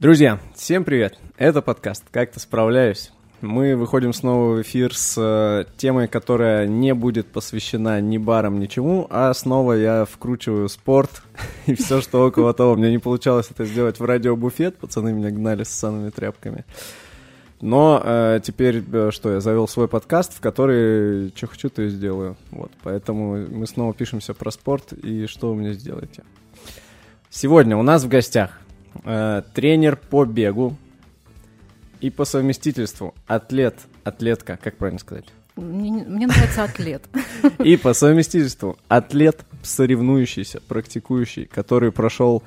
[0.00, 1.18] Друзья, всем привет!
[1.38, 3.10] Это подкаст «Как-то справляюсь».
[3.40, 9.08] Мы выходим снова в эфир с э, темой, которая не будет посвящена ни барам, ничему,
[9.10, 11.22] а снова я вкручиваю спорт
[11.66, 12.76] и все, что около того.
[12.76, 16.64] Мне не получалось это сделать в радиобуфет, пацаны меня гнали с санными тряпками.
[17.60, 21.88] Но э, теперь э, что, я завел свой подкаст, в который что хочу, то и
[21.88, 22.36] сделаю.
[22.52, 26.22] Вот, поэтому мы снова пишемся про спорт и что вы мне сделаете.
[27.30, 28.60] Сегодня у нас в гостях
[29.04, 30.76] э, тренер по бегу
[32.00, 35.26] и по совместительству атлет, атлетка, как правильно сказать?
[35.56, 37.04] Мне, мне нравится атлет.
[37.64, 42.42] И по совместительству атлет, соревнующийся, практикующий, который прошел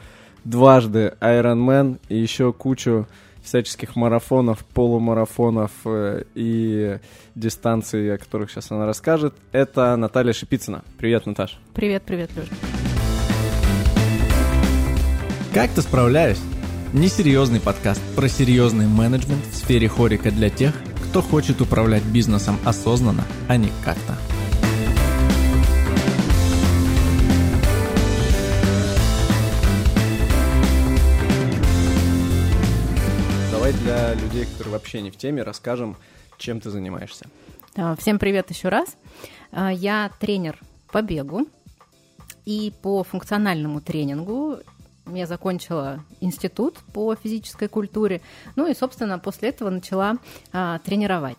[0.45, 3.08] дважды Ironman и еще кучу
[3.44, 7.00] всяческих марафонов, полумарафонов э, и
[7.36, 9.34] дистанций, о которых сейчас она расскажет.
[9.52, 10.84] Это Наталья Шипицына.
[10.98, 11.58] Привет, Наташа.
[11.73, 12.30] Привет, привет,
[15.52, 15.54] Леша.
[15.54, 16.40] Как-то справляюсь.
[16.94, 20.73] Несерьезный подкаст про серьезный менеджмент в сфере хорика для тех,
[21.09, 24.17] кто хочет управлять бизнесом осознанно, а не как-то.
[33.52, 35.97] Давай для людей, которые вообще не в теме, расскажем,
[36.38, 37.28] чем ты занимаешься.
[37.75, 38.95] А, Всем привет еще раз.
[39.52, 40.58] А, Я тренер
[40.92, 41.47] по бегу
[42.45, 44.58] и по функциональному тренингу.
[45.14, 48.22] Я закончила институт по физической культуре.
[48.56, 50.18] Ну и, собственно, после этого начала
[50.52, 51.38] а, тренировать.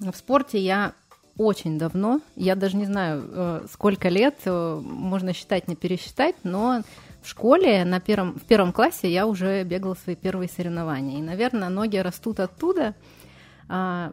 [0.00, 0.94] В спорте я
[1.38, 6.82] очень давно, я даже не знаю, э, сколько лет, э, можно считать, не пересчитать, но
[7.22, 11.18] в школе на первом, в первом классе я уже бегала свои первые соревнования.
[11.18, 12.94] И, наверное, ноги растут оттуда.
[13.68, 14.12] А,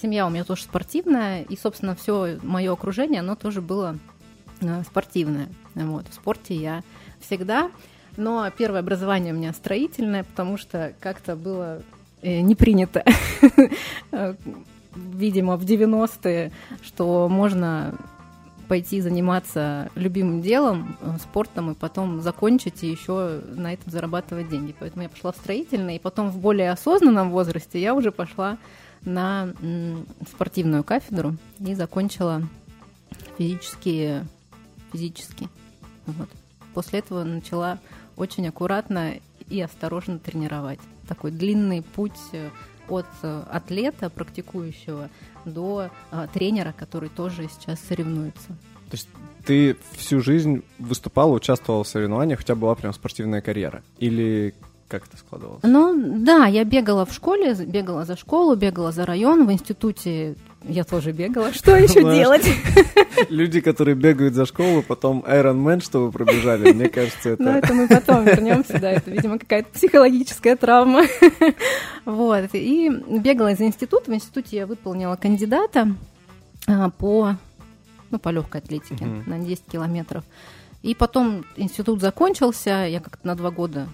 [0.00, 3.96] семья у меня тоже спортивная, и, собственно, все мое окружение, оно тоже было
[4.60, 5.48] э, спортивное.
[5.74, 6.82] Вот, в спорте я
[7.20, 7.70] всегда.
[8.18, 11.82] Но первое образование у меня строительное, потому что как-то было
[12.20, 13.04] э, не принято,
[14.96, 16.50] видимо, в 90-е,
[16.82, 17.94] что можно
[18.66, 24.74] пойти заниматься любимым делом, э, спортом, и потом закончить и еще на этом зарабатывать деньги.
[24.76, 28.58] Поэтому я пошла в строительное, и потом в более осознанном возрасте я уже пошла
[29.02, 29.54] на
[30.28, 32.42] спортивную кафедру и закончила
[33.38, 34.26] физические,
[34.92, 35.48] физически.
[36.06, 36.28] Вот.
[36.74, 37.78] После этого начала
[38.18, 39.14] очень аккуратно
[39.48, 40.80] и осторожно тренировать.
[41.06, 42.50] Такой длинный путь э,
[42.88, 45.08] от э, атлета, практикующего,
[45.44, 48.48] до э, тренера, который тоже сейчас соревнуется.
[48.90, 49.08] То есть
[49.44, 53.82] ты всю жизнь выступала, участвовала в соревнованиях, у тебя была прям спортивная карьера?
[53.98, 54.54] Или
[54.88, 55.62] как это складывалось?
[55.62, 55.94] Ну,
[56.24, 60.34] да, я бегала в школе, бегала за школу, бегала за район, в институте
[60.64, 61.52] я тоже бегала.
[61.52, 62.48] Что еще делать?
[63.28, 67.66] Люди, которые бегают за школу, потом Iron Man, что вы пробежали, мне кажется, Ну, это...
[67.66, 71.04] это мы потом вернемся, да, это, видимо, какая-то психологическая травма.
[72.04, 74.10] Вот, и бегала из института.
[74.10, 75.88] В институте я выполнила кандидата
[76.66, 77.36] а, по,
[78.10, 80.24] ну, по легкой атлетике на 10 километров.
[80.82, 83.88] И потом институт закончился, я как-то на два года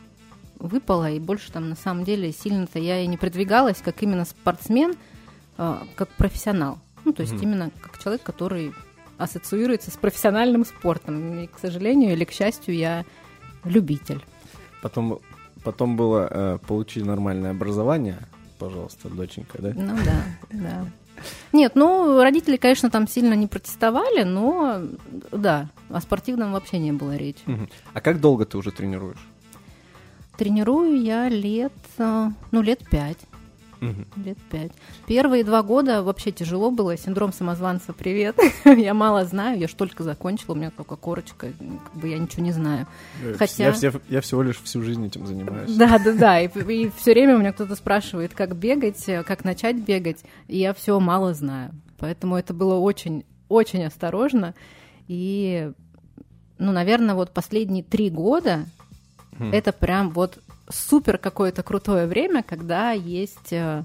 [0.64, 4.94] выпала, и больше там на самом деле сильно-то я и не продвигалась, как именно спортсмен,
[5.58, 6.78] а, как профессионал.
[7.04, 7.42] Ну, то есть Мгм.
[7.42, 8.72] именно как человек, который
[9.18, 11.38] ассоциируется с профессиональным спортом.
[11.40, 13.04] И, к сожалению или к счастью, я
[13.64, 14.24] любитель.
[14.82, 15.20] Потом,
[15.62, 18.18] потом было э, получи нормальное образование,
[18.58, 19.72] пожалуйста, доченька, да?
[19.74, 20.86] Ну да, да.
[21.52, 24.82] Нет, ну, родители, конечно, там сильно не протестовали, но
[25.30, 27.42] да, о спортивном вообще не было речи.
[27.92, 29.24] А как долго ты уже тренируешь?
[30.36, 33.18] Тренирую я лет, э, ну, лет пять.
[33.80, 34.06] Мгм.
[34.24, 34.72] Лет пять.
[35.06, 36.96] Первые два года вообще тяжело было.
[36.96, 38.36] Синдром самозванца, привет.
[38.64, 41.52] я мало знаю, я ж только закончила, у меня только корочка,
[41.84, 42.86] как бы я ничего не знаю.
[43.22, 45.72] Э, Хотя- Я, все- я всего лишь всю жизнь этим занимаюсь.
[45.76, 46.40] Да, да, да.
[46.40, 50.72] И, все время у меня кто-то спрашивает, как бегать, э, как начать бегать, и я
[50.74, 51.72] все мало знаю.
[51.98, 54.54] Поэтому это было очень, очень осторожно.
[55.06, 55.70] И,
[56.58, 58.64] ну, наверное, вот последние три года
[59.38, 59.52] Мгм.
[59.52, 63.84] это прям вот супер какое-то крутое время, когда есть э,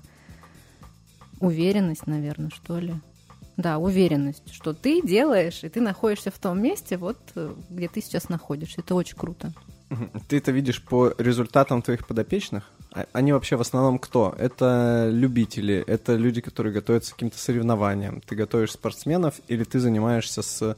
[1.40, 2.94] уверенность, наверное, что ли.
[3.57, 8.01] Да, уверенность, что ты делаешь, и ты находишься в том месте, вот э, где ты
[8.01, 8.80] сейчас находишься.
[8.81, 9.51] Это очень круто.
[10.30, 12.69] Ты это видишь по результатам твоих подопечных?
[12.94, 14.34] А- Они вообще в основном кто?
[14.38, 18.22] Это любители, это люди, которые готовятся к каким-то соревнованиям.
[18.22, 20.78] Ты готовишь спортсменов или ты занимаешься с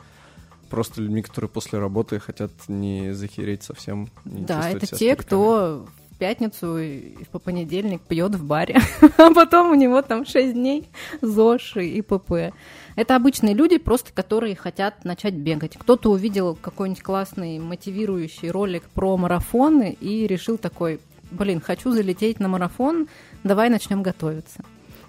[0.72, 4.10] просто людьми, которые после работы хотят не захереть совсем?
[4.26, 5.16] не Да, это те, стариками?
[5.16, 8.80] кто в пятницу и по понедельник пьет в баре,
[9.18, 10.88] а потом у него там 6 дней
[11.22, 12.54] ЗОЖ и ПП.
[12.96, 15.78] Это обычные люди, просто которые хотят начать бегать.
[15.78, 21.00] Кто-то увидел какой-нибудь классный мотивирующий ролик про марафоны и решил такой,
[21.32, 23.08] блин, хочу залететь на марафон,
[23.44, 24.64] давай начнем готовиться.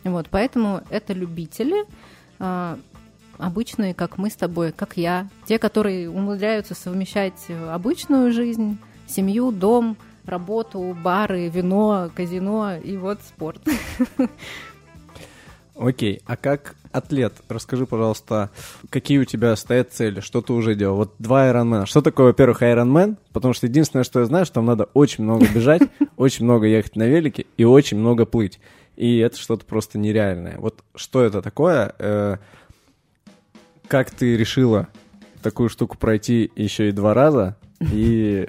[0.04, 1.84] Вот, поэтому это любители,
[2.38, 2.78] а,
[3.38, 9.96] обычные, как мы с тобой, как я, те, которые умудряются совмещать обычную жизнь, семью, дом,
[10.24, 13.60] работу, бары, вино, казино и вот спорт.
[15.74, 18.50] Окей, а как атлет, расскажи, пожалуйста,
[18.90, 20.96] какие у тебя стоят цели, что ты уже делал?
[20.96, 21.86] Вот два Ironman.
[21.86, 23.16] Что такое, во-первых, Ironman?
[23.32, 25.82] Потому что единственное, что я знаю, что там надо очень много бежать,
[26.16, 28.60] очень много ехать на велике и очень много плыть.
[28.96, 30.58] И это что-то просто нереальное.
[30.58, 32.38] Вот что это такое?
[33.92, 34.88] Э, как ты решила
[35.42, 37.56] такую штуку пройти еще и два раза?
[37.80, 38.46] И...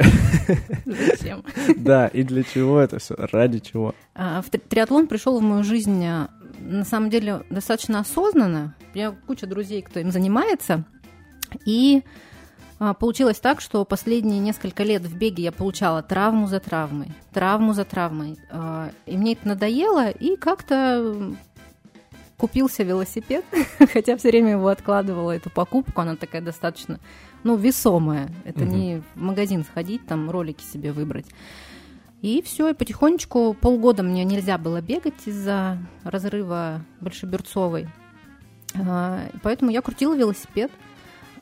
[0.86, 1.44] Зачем?
[1.78, 3.16] Да, и для чего это все?
[3.18, 3.94] Ради чего?
[4.16, 6.30] А, триатлон пришел в мою жизнь а,
[6.60, 8.75] на самом деле достаточно осознанно.
[8.94, 10.86] У меня куча друзей, кто им занимается.
[11.66, 12.04] И
[12.80, 17.74] а, получилось так, что последние несколько лет в беге я получала травму за травмой, травму
[17.74, 18.38] за травмой.
[18.50, 21.36] А, и мне это надоело, и как-то
[22.38, 23.45] купился велосипед,
[23.94, 27.00] хотя все время его откладывала, эту покупку, она такая достаточно,
[27.44, 28.30] ну, весомая.
[28.45, 28.74] Это угу.
[28.74, 31.25] не в магазин сходить, там ролики себе выбрать.
[32.21, 37.89] И все, и потихонечку полгода мне нельзя было бегать из-за разрыва Большеберцовой.
[38.75, 40.71] А, поэтому я крутила велосипед.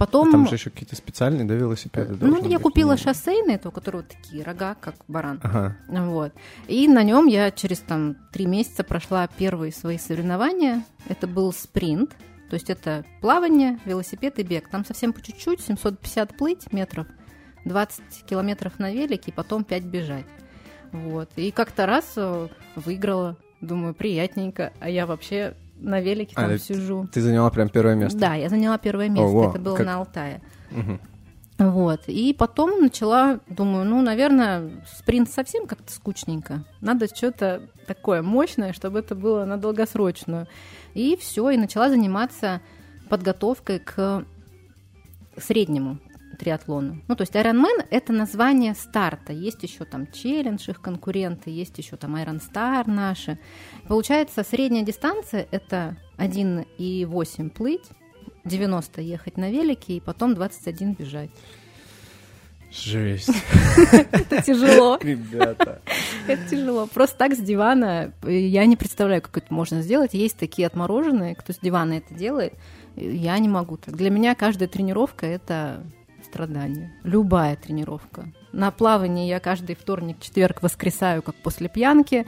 [0.02, 0.30] Потом...
[0.30, 2.18] А там же еще какие-то специальные, да, велосипеды?
[2.26, 2.98] Ну, я купила не...
[2.98, 5.40] шоссейные, то, которые вот такие рога, как баран.
[5.44, 5.78] Ага.
[5.90, 6.34] Вот.
[6.68, 10.84] И на нем я через там три месяца прошла первые свои соревнования.
[11.08, 12.16] Это был спринт,
[12.50, 14.70] то есть это плавание, велосипед и бег.
[14.70, 17.06] Там совсем по чуть-чуть, 750 плыть метров,
[17.66, 20.26] 20 километров на велике, и потом 5 бежать.
[20.92, 21.30] Вот.
[21.36, 23.38] И как-то раз э, выиграла.
[23.62, 24.74] Думаю, приятненько.
[24.80, 27.08] А я вообще на велике там а, сижу.
[27.12, 28.18] Ты заняла прям первое место?
[28.18, 29.26] Да, я заняла первое место.
[29.26, 29.86] Ого, Это было как...
[29.86, 30.42] на Алтае.
[30.72, 31.00] Угу.
[31.70, 32.02] Вот.
[32.08, 36.64] И потом начала, думаю, ну, наверное, спринт совсем как-то скучненько.
[36.80, 40.48] Надо что-то такое мощное, чтобы это было на долгосрочную.
[40.94, 42.62] И все, и начала заниматься
[43.10, 44.26] подготовкой к
[45.38, 46.00] среднему
[46.42, 47.02] триатлону.
[47.08, 49.32] Ну, то есть Ironman— это название старта.
[49.32, 53.38] Есть еще там челлендж, их конкуренты, есть еще там Iron Star наши.
[53.88, 57.86] Получается, средняя дистанция— это 1,8 плыть,
[58.44, 61.30] 90 ехать на велике и потом 21 бежать.
[62.72, 63.30] Жесть.
[64.12, 64.98] Это тяжело.
[65.02, 65.82] Ребята.
[66.26, 66.88] Это тяжело.
[66.88, 70.14] Просто так с дивана я не представляю, как это можно сделать.
[70.14, 72.54] Есть такие отмороженные, кто с дивана это делает.
[72.96, 73.96] Я не могу так.
[73.96, 75.84] Для меня каждая тренировка— это
[76.32, 76.94] страдания.
[77.04, 78.32] Любая тренировка.
[78.54, 82.26] На плавании я каждый вторник, четверг воскресаю, как после пьянки.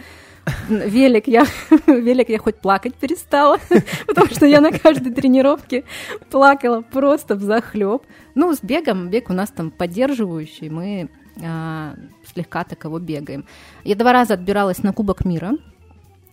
[0.69, 1.45] Велик я,
[1.87, 3.59] велик я хоть плакать перестала,
[4.07, 5.85] потому что я на каждой тренировке
[6.29, 8.03] плакала просто в захлеб.
[8.35, 11.09] Ну, с бегом, бег у нас там поддерживающий, мы
[11.41, 11.95] а,
[12.25, 13.45] слегка таково бегаем.
[13.85, 15.53] Я два раза отбиралась на Кубок мира.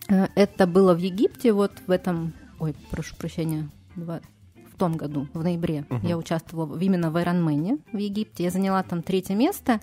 [0.09, 4.19] Э, это было в Египте, вот в этом, ой, прошу прощения, два,
[4.81, 6.07] том году, в ноябре, uh-huh.
[6.07, 8.45] я участвовала именно в Ironman в Египте.
[8.45, 9.79] Я заняла там третье место.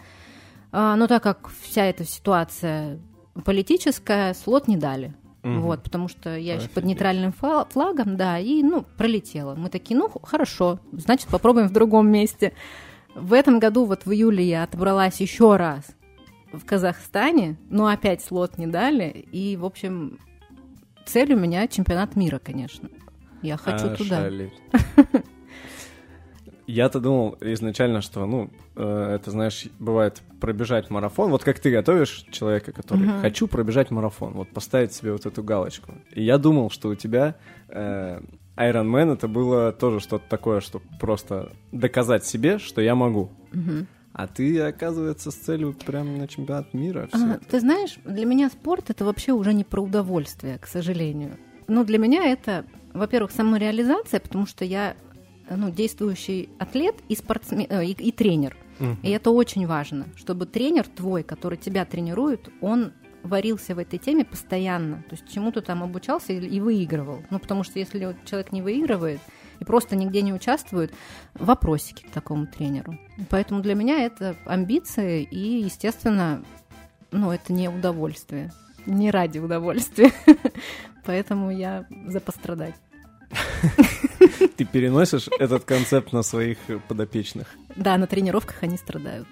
[0.73, 2.99] А, но так как вся эта ситуация
[3.45, 5.15] политическая, слот не дали.
[5.45, 5.61] Угу.
[5.61, 6.63] Вот, потому что я Офигеть.
[6.65, 9.55] еще под нейтральным флагом, да, и, ну, пролетела.
[9.55, 12.55] Мы такие, ну, хорошо, значит, попробуем в другом месте.
[13.15, 15.85] В этом году, вот в июле, я отобралась еще раз
[16.53, 20.19] в Казахстане, но опять слот не дали, и, в общем,
[21.07, 22.89] цель у меня чемпионат мира, конечно.
[23.43, 24.31] Я хочу а, туда.
[26.67, 31.31] Я-то думал изначально, что, ну, э, это, знаешь, бывает пробежать марафон.
[31.31, 33.23] Вот как ты готовишь человека, который uh-huh.
[33.23, 35.95] хочу пробежать марафон, вот поставить себе вот эту галочку.
[36.13, 37.37] И я думал, что у тебя
[37.69, 38.21] э,
[38.59, 43.31] Iron Man это было тоже что-то такое, что просто доказать себе, что я могу.
[43.53, 43.87] Uh-huh.
[44.13, 47.09] А ты, оказывается, с целью прям на чемпионат мира.
[47.13, 51.39] А, ты знаешь, для меня спорт это вообще уже не про удовольствие, к сожалению.
[51.69, 52.65] Ну, для меня это
[52.99, 54.97] во-первых, самореализация, потому что я
[55.51, 58.57] ну, действующий атлет и, спортсмен, э, и, и тренер.
[58.81, 58.97] Угу.
[59.03, 64.25] И это очень важно, чтобы тренер твой, который тебя тренирует, он варился в этой теме
[64.25, 65.03] постоянно.
[65.09, 67.23] То есть чему-то там обучался и, и выигрывал.
[67.31, 69.21] Ну, потому что если человек не выигрывает
[69.61, 70.93] и просто нигде не участвует,
[71.35, 72.97] вопросики к такому тренеру.
[73.29, 76.45] Поэтому для меня это амбиции и, естественно,
[77.11, 78.53] ну, это не удовольствие.
[78.87, 80.13] Не ради удовольствия.
[81.05, 82.75] Поэтому я за пострадать.
[84.57, 87.47] Ты переносишь этот концепт на своих подопечных?
[87.77, 89.29] Да, на тренировках они страдают.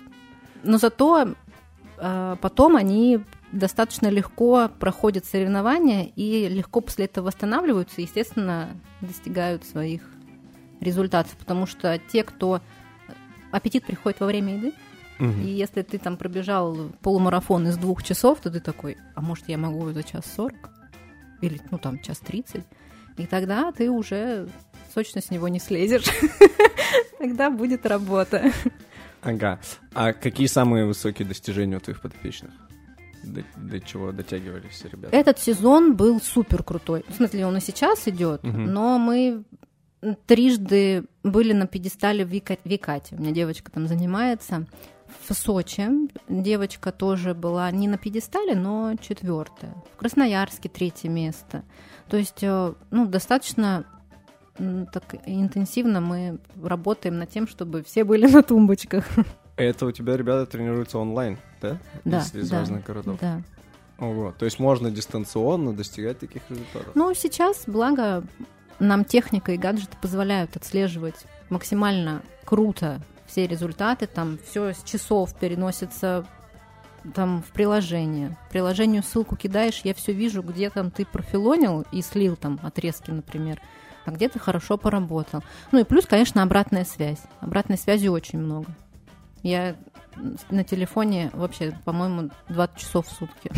[0.62, 1.34] Но зато
[1.98, 3.20] э, потом они
[3.52, 10.02] достаточно легко проходят соревнования и легко после этого восстанавливаются и, естественно, достигают своих
[10.80, 11.36] результатов.
[11.36, 12.60] Потому что те, кто...
[13.52, 14.72] Аппетит приходит во время еды,
[15.18, 15.30] Угу.
[15.30, 19.56] И если ты там пробежал полумарафон из двух часов, то ты такой, а может я
[19.56, 20.70] могу за час сорок?
[21.40, 22.64] Или, ну, там, час тридцать?
[23.16, 24.48] И тогда ты уже
[24.94, 26.06] точно с него не слезешь.
[27.18, 28.52] Тогда будет работа.
[29.22, 29.60] Ага.
[29.92, 32.52] А какие самые высокие достижения у твоих подопечных?
[33.24, 35.14] До, до чего дотягивались ребята?
[35.14, 37.04] Этот сезон был супер крутой.
[37.08, 38.56] В смысле, он и сейчас идет, угу.
[38.56, 39.44] но мы
[40.26, 43.16] трижды были на пьедестале в Викате.
[43.16, 44.66] У меня девочка там занимается.
[45.28, 45.88] В Сочи
[46.28, 49.74] девочка тоже была не на пьедестале, но четвертая.
[49.94, 51.64] В Красноярске третье место.
[52.08, 53.84] То есть, э, ну, достаточно
[54.92, 59.04] так интенсивно мы работаем над тем, чтобы все были на тумбочках.
[59.56, 61.78] Это у тебя ребята тренируются онлайн, да?
[62.04, 62.20] Да.
[62.20, 63.18] Из, из да, разных городов.
[63.20, 63.42] Да.
[63.98, 64.34] Ого.
[64.38, 66.92] То есть можно дистанционно достигать таких результатов?
[66.94, 68.22] Ну, сейчас, благо,
[68.78, 76.26] нам техника и гаджеты позволяют отслеживать максимально круто все результаты, там все с часов переносится
[77.14, 78.36] там в приложение.
[78.50, 83.60] Приложению ссылку кидаешь, я все вижу, где там ты профилонил и слил там отрезки, например,
[84.04, 85.42] а где ты хорошо поработал.
[85.72, 87.20] Ну и плюс, конечно, обратная связь.
[87.40, 88.66] Обратной связи очень много.
[89.42, 89.76] Я
[90.50, 93.50] на телефоне вообще, по-моему, 20 часов в сутки.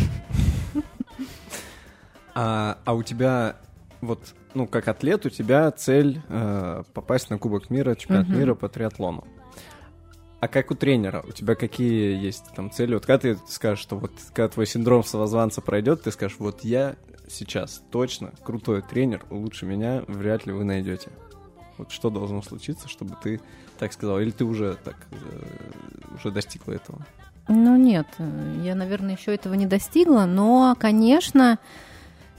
[2.35, 3.57] А, а у тебя
[4.01, 8.37] вот, ну, как атлет, у тебя цель э, попасть на Кубок мира, чемпионат uh-huh.
[8.37, 9.27] мира по триатлону.
[10.39, 11.23] А как у тренера?
[11.27, 12.93] У тебя какие есть там цели?
[12.93, 16.95] Вот когда ты скажешь, что вот когда твой синдром самозванца пройдет, ты скажешь, вот я
[17.27, 21.09] сейчас точно крутой тренер, лучше меня вряд ли вы найдете.
[21.77, 23.41] Вот что должно случиться, чтобы ты
[23.77, 24.19] так сказал?
[24.19, 27.05] Или ты уже так э, уже достигла этого?
[27.47, 28.07] Ну нет,
[28.63, 31.57] я, наверное, еще этого не достигла, но, конечно,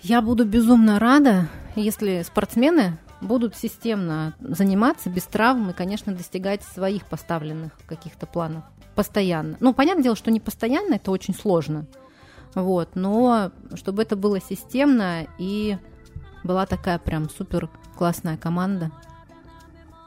[0.03, 7.07] я буду безумно рада, если спортсмены будут системно заниматься без травм и, конечно, достигать своих
[7.07, 9.57] поставленных каких-то планов постоянно.
[9.61, 11.87] Ну, понятное дело, что не постоянно, это очень сложно.
[12.55, 15.79] Вот, но чтобы это было системно и
[16.43, 18.91] была такая прям супер классная команда.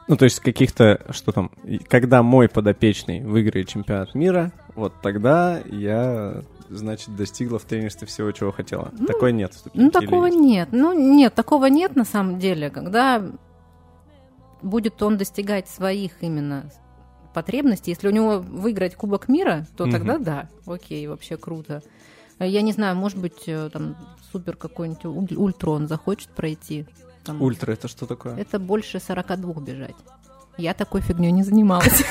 [0.06, 1.50] Ну, то есть каких-то, что там,
[1.88, 8.52] когда мой подопечный выиграет чемпионат мира, вот тогда я значит, достигла в тренерстве всего, чего
[8.52, 8.90] хотела.
[8.98, 9.52] Ну, Такой нет.
[9.72, 10.38] Ну, такого есть?
[10.38, 10.68] нет.
[10.72, 12.70] Ну, нет, такого нет на самом деле.
[12.70, 13.22] Когда
[14.62, 16.70] будет он достигать своих именно
[17.32, 19.92] потребностей, если у него выиграть Кубок мира, то угу.
[19.92, 21.82] тогда да, окей, вообще круто.
[22.38, 23.96] Я не знаю, может быть, э, там
[24.32, 26.86] супер какой-нибудь ультрон захочет пройти.
[27.24, 28.36] Там, Ультра это что такое?
[28.36, 29.96] Это больше 42 бежать.
[30.56, 32.04] Я такой фигней не занималась.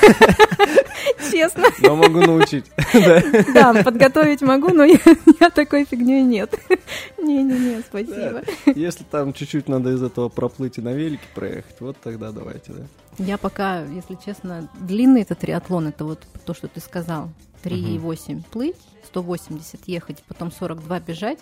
[1.31, 1.65] Честно.
[1.79, 2.65] Но могу научить.
[3.53, 6.53] Да, подготовить могу, но я такой фигней нет.
[7.17, 8.43] Не-не-не, спасибо.
[8.65, 12.83] Если там чуть-чуть надо из этого проплыть и на велике проехать, вот тогда давайте, да.
[13.17, 17.29] Я пока, если честно, длинный этот триатлон, это вот то, что ты сказал.
[17.63, 21.39] 3,8 плыть, 180 ехать, потом 42 бежать.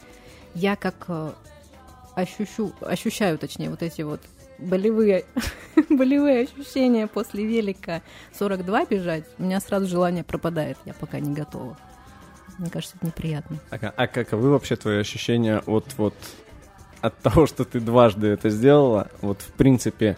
[0.54, 1.32] Я как э,
[2.16, 4.22] ощущу, ощущаю, точнее, вот эти вот
[4.60, 5.26] болевые,
[5.90, 8.02] болевые ощущения после велика
[8.38, 11.78] 42 бежать, у меня сразу желание пропадает, я пока не готова.
[12.58, 13.58] Мне кажется, это неприятно.
[13.72, 16.16] А, а каковы вообще твои ощущения от вот
[17.02, 19.10] от того, что ты дважды это сделала?
[19.22, 20.18] Вот в принципе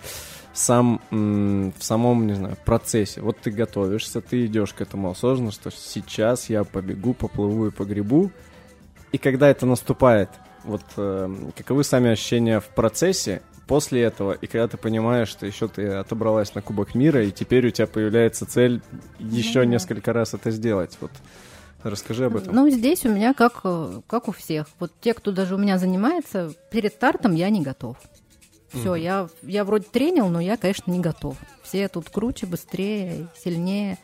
[0.54, 3.22] сам в самом, не знаю, процессе.
[3.22, 8.32] Вот ты готовишься, ты идешь к этому осознанно, что сейчас я побегу, поплыву и погребу.
[9.12, 10.30] И когда это наступает,
[10.64, 15.68] вот э, каковы сами ощущения в процессе после этого, и когда ты понимаешь, что еще
[15.68, 18.82] ты отобралась на Кубок мира, и теперь у тебя появляется цель
[19.20, 20.98] еще ну, несколько раз это сделать.
[21.00, 21.12] Вот
[21.84, 22.54] расскажи об этом.
[22.56, 24.68] Ну, здесь у меня как, э, как у всех.
[24.80, 27.98] Вот те, кто даже у меня занимается, перед стартом я не готов.
[28.70, 29.00] Все, mm.
[29.00, 31.38] я, я вроде тренил, но я, конечно, не готов.
[31.62, 34.00] Все тут круче, быстрее, сильнее.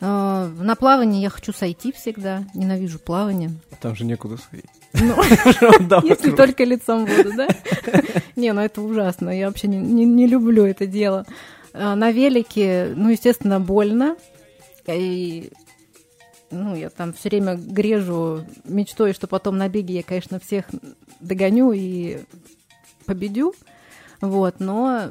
[0.00, 2.44] А, на плавание я хочу сойти всегда.
[2.54, 3.50] Ненавижу плавание.
[3.80, 4.66] Там же некуда сходить.
[4.94, 5.22] Ну,
[6.04, 7.48] если только лицом буду, да?
[8.36, 9.30] Не, ну это ужасно.
[9.30, 11.26] Я вообще не люблю это дело.
[11.72, 14.16] А, на велике, ну, естественно, больно.
[14.86, 15.50] И
[16.50, 20.66] ну, я там все время грежу мечтой, что потом на беге я, конечно, всех
[21.20, 22.20] догоню и
[23.06, 23.54] победю.
[24.20, 25.10] Вот, но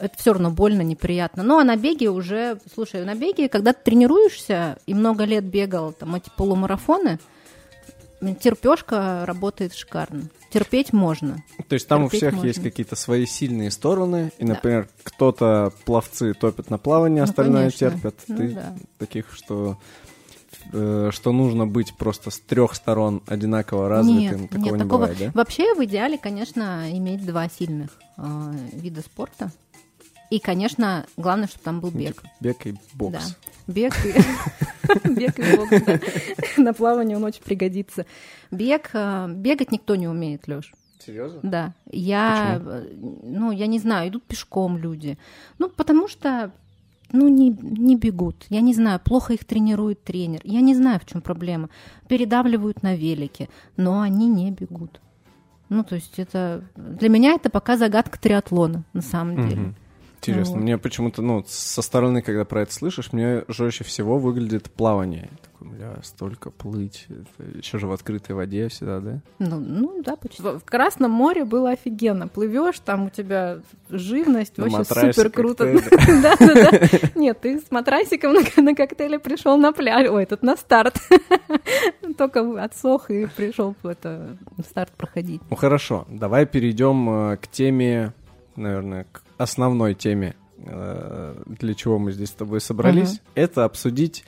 [0.00, 1.42] это все равно больно, неприятно.
[1.42, 5.92] Ну, а на беге уже, слушай, на беге, когда ты тренируешься и много лет бегал
[5.92, 7.18] там эти полумарафоны,
[8.40, 10.24] терпешка работает шикарно.
[10.50, 11.42] Терпеть можно.
[11.68, 12.46] То есть там Терпеть у всех можно.
[12.46, 14.88] есть какие-то свои сильные стороны, и, например, да.
[15.04, 17.90] кто-то пловцы топят на плавание, ну, остальное конечно.
[17.90, 18.14] терпят.
[18.28, 18.74] Ну, Ты да.
[18.98, 19.78] таких, что
[20.72, 24.98] э, что нужно быть просто с трех сторон одинаково развитым, нет, такого нет, не такого...
[24.98, 25.30] бывает, да?
[25.34, 28.22] Вообще в идеале, конечно, иметь два сильных э,
[28.72, 29.50] вида спорта.
[30.32, 32.22] И, конечно, главное, чтобы там был бег.
[32.40, 33.36] Бег и бокс.
[33.66, 33.72] Да.
[33.74, 34.14] Бег и...
[35.10, 36.00] Бег и да.
[36.56, 38.06] На плавание он очень пригодится.
[38.50, 40.72] Бег, э, бегать никто не умеет, Лёш.
[41.04, 41.40] Серьезно?
[41.42, 41.74] Да.
[41.90, 45.18] Я, э, ну, я не знаю, идут пешком люди.
[45.58, 46.50] Ну, потому что
[47.12, 48.46] ну, не, не бегут.
[48.48, 50.40] Я не знаю, плохо их тренирует тренер.
[50.44, 51.68] Я не знаю, в чем проблема.
[52.08, 54.98] Передавливают на велике, но они не бегут.
[55.68, 56.64] Ну, то есть это...
[56.74, 59.60] Для меня это пока загадка триатлона, на самом деле.
[59.60, 59.76] Мгм.
[60.22, 60.62] Интересно, Вот.
[60.62, 65.30] мне почему-то, ну, со стороны, когда про это слышишь, мне жестче всего выглядит плавание.
[65.42, 67.08] Такой, бля, столько плыть,
[67.56, 69.20] еще же в открытой воде всегда, да?
[69.40, 70.40] Ну, ну да, почти.
[70.40, 72.28] В Красном море было офигенно.
[72.28, 73.58] Плывешь, там у тебя
[73.90, 75.76] живность, На вообще супер круто.
[76.22, 76.88] Да, да, да.
[77.16, 80.08] Нет, ты с матрасиком на, коктейле пришел на пляж.
[80.08, 81.00] Ой, тут на старт.
[82.16, 84.36] Только отсох и пришел это
[84.68, 85.40] старт проходить.
[85.50, 88.12] Ну хорошо, давай перейдем э, к теме,
[88.54, 93.12] наверное, к основной теме, э, для чего мы здесь с тобой собрались.
[93.14, 93.20] Мгм.
[93.34, 94.24] Это обсудить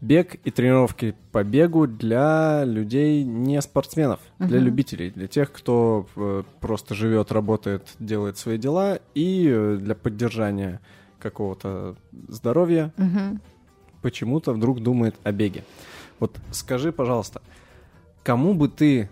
[0.00, 4.66] бег и тренировки по бегу для людей не спортсменов, для Мгм.
[4.66, 10.80] любителей, для тех, кто э, просто живет, работает, делает свои дела и э, для поддержания
[11.18, 11.96] какого-то
[12.28, 13.40] здоровья Мгм.
[14.00, 15.64] почему-то вдруг думает о беге.
[16.18, 17.42] Вот скажи, пожалуйста,
[18.22, 19.10] кому бы ты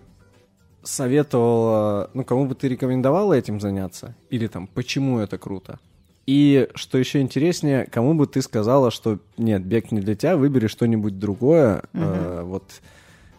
[0.83, 4.15] советовала, ну, кому бы ты рекомендовала этим заняться?
[4.29, 5.79] Или там, почему это круто?
[6.25, 10.67] И, что еще интереснее, кому бы ты сказала, что нет, бег не для тебя, выбери
[10.67, 11.83] что-нибудь другое.
[11.93, 12.81] Э, вот,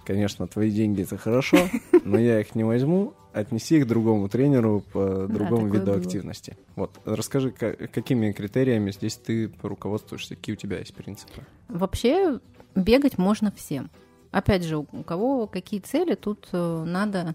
[0.05, 1.57] конечно, твои деньги это хорошо,
[2.05, 3.15] но я их не возьму.
[3.33, 5.97] Отнеси их другому тренеру по другому такое виду было.
[5.99, 6.57] активности.
[6.75, 11.43] Вот, расскажи, ка- какими критериями здесь ты руководствуешься, какие у тебя есть принципы?
[11.69, 12.41] Вообще
[12.75, 13.89] бегать можно всем.
[14.31, 17.35] Опять же, у кого какие цели, тут э, надо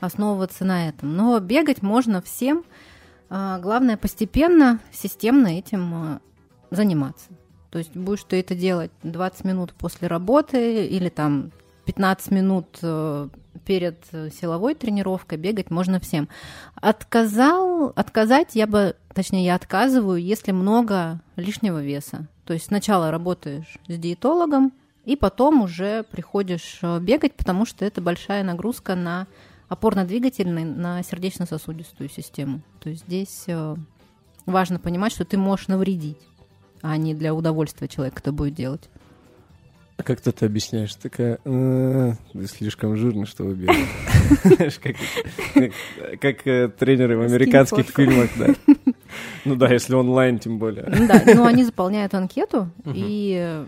[0.00, 1.16] основываться на этом.
[1.16, 2.64] Но бегать можно всем.
[3.30, 6.18] А, Главное постепенно, системно этим э,
[6.70, 7.30] заниматься.
[7.70, 11.52] То есть будешь ты это делать 20 минут после работы или там
[11.86, 13.28] 15 минут э,
[13.64, 14.04] перед
[14.38, 16.28] силовой тренировкой, бегать можно всем.
[16.74, 22.28] Отказал, отказать я бы, точнее, я отказываю, если много лишнего веса.
[22.44, 24.72] То есть сначала работаешь с диетологом,
[25.06, 29.28] и потом уже приходишь э, бегать, потому что это большая нагрузка на
[29.68, 32.60] опорно-двигательный, на сердечно-сосудистую систему.
[32.80, 33.76] То есть здесь э,
[34.46, 36.18] важно понимать, что ты можешь навредить,
[36.82, 38.90] а не для удовольствия человека это будет делать.
[39.96, 40.94] А как ты это объясняешь?
[40.96, 43.86] Такая, «Э, ты слишком жирный, чтобы бегать.
[44.44, 44.80] Знаешь,
[46.20, 46.42] как
[46.76, 48.48] тренеры в американских фильмах, да.
[49.44, 50.84] Ну да, если онлайн, тем более.
[50.84, 53.64] Ну Да, но они заполняют анкету, и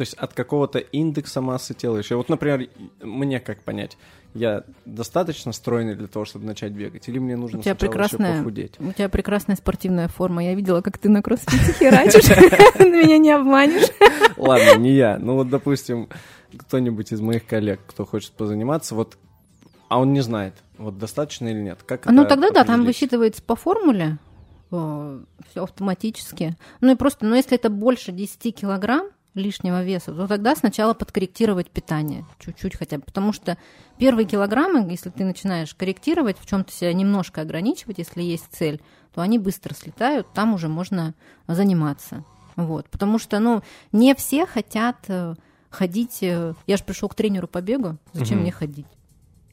[0.00, 2.16] То есть от какого-то индекса массы тела еще.
[2.16, 2.70] Вот, например,
[3.02, 3.98] мне как понять,
[4.32, 8.08] я достаточно стройный для того, чтобы начать бегать, или мне нужно У тебя сначала еще
[8.16, 8.80] прекрасная- похудеть?
[8.80, 10.42] у тебя прекрасная спортивная форма.
[10.42, 12.30] Я видела, как ты на кроссфите херачишь.
[12.78, 13.90] Меня не обманешь.
[14.38, 15.18] Ладно, не я.
[15.18, 16.08] Ну вот, допустим,
[16.56, 19.18] кто-нибудь из моих коллег, кто хочет позаниматься, вот,
[19.90, 21.80] а он не знает, вот достаточно или нет.
[21.84, 24.16] Как Ну тогда да, там высчитывается по формуле,
[24.70, 26.56] все автоматически.
[26.80, 31.70] Ну и просто, ну если это больше 10 килограмм лишнего веса, то тогда сначала подкорректировать
[31.70, 33.56] питание чуть-чуть хотя бы, потому что
[33.98, 38.80] первые килограммы, если ты начинаешь корректировать, в чем-то себя немножко ограничивать, если есть цель,
[39.14, 41.14] то они быстро слетают, там уже можно
[41.46, 42.24] заниматься.
[42.56, 43.62] Вот, потому что, ну,
[43.92, 45.34] не все хотят э,
[45.70, 46.18] ходить.
[46.22, 48.42] э, Я же пришел к тренеру по бегу, зачем Мгм.
[48.42, 48.86] мне ходить?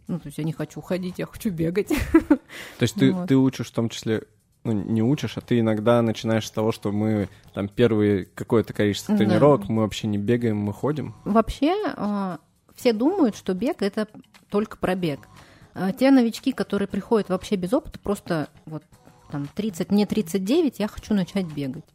[0.07, 1.87] Ну, то есть я не хочу ходить, я хочу бегать.
[1.89, 2.39] То
[2.81, 3.27] есть ты, Вот.
[3.29, 4.23] ты учишь в том числе,
[4.67, 9.15] ну, не учишь, а ты иногда начинаешь с того, что мы там первые какое-то количество
[9.15, 9.19] Да.
[9.19, 11.15] тренировок, мы вообще не бегаем, мы ходим.
[11.25, 12.37] Вообще, э,
[12.75, 14.07] все думают, что бег это
[14.49, 15.21] только про бег.
[15.73, 18.83] А Те новички, которые приходят вообще без опыта, просто вот
[19.31, 21.85] там 30, мне 39, я хочу начать бегать.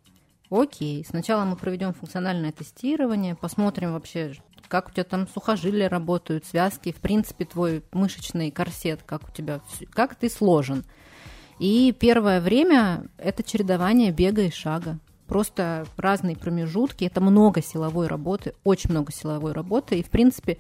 [0.51, 4.35] Окей, сначала мы проведем функциональное тестирование, посмотрим вообще,
[4.69, 9.61] как у тебя там сухожилия работают, связки, в принципе, твой мышечный корсет, как у тебя,
[9.93, 10.85] как ты сложен.
[11.63, 14.99] И первое время это чередование бега и шага.
[15.29, 20.59] Просто разные промежутки, это много силовой работы, очень много силовой работы, и в принципе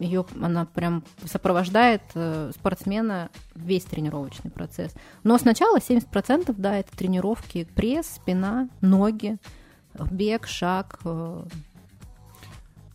[0.00, 4.92] ее она прям сопровождает э, спортсмена весь тренировочный процесс.
[5.22, 9.36] Но сначала 70% да, это тренировки пресс, спина, ноги,
[10.10, 10.98] бег, шаг.
[11.04, 11.44] э,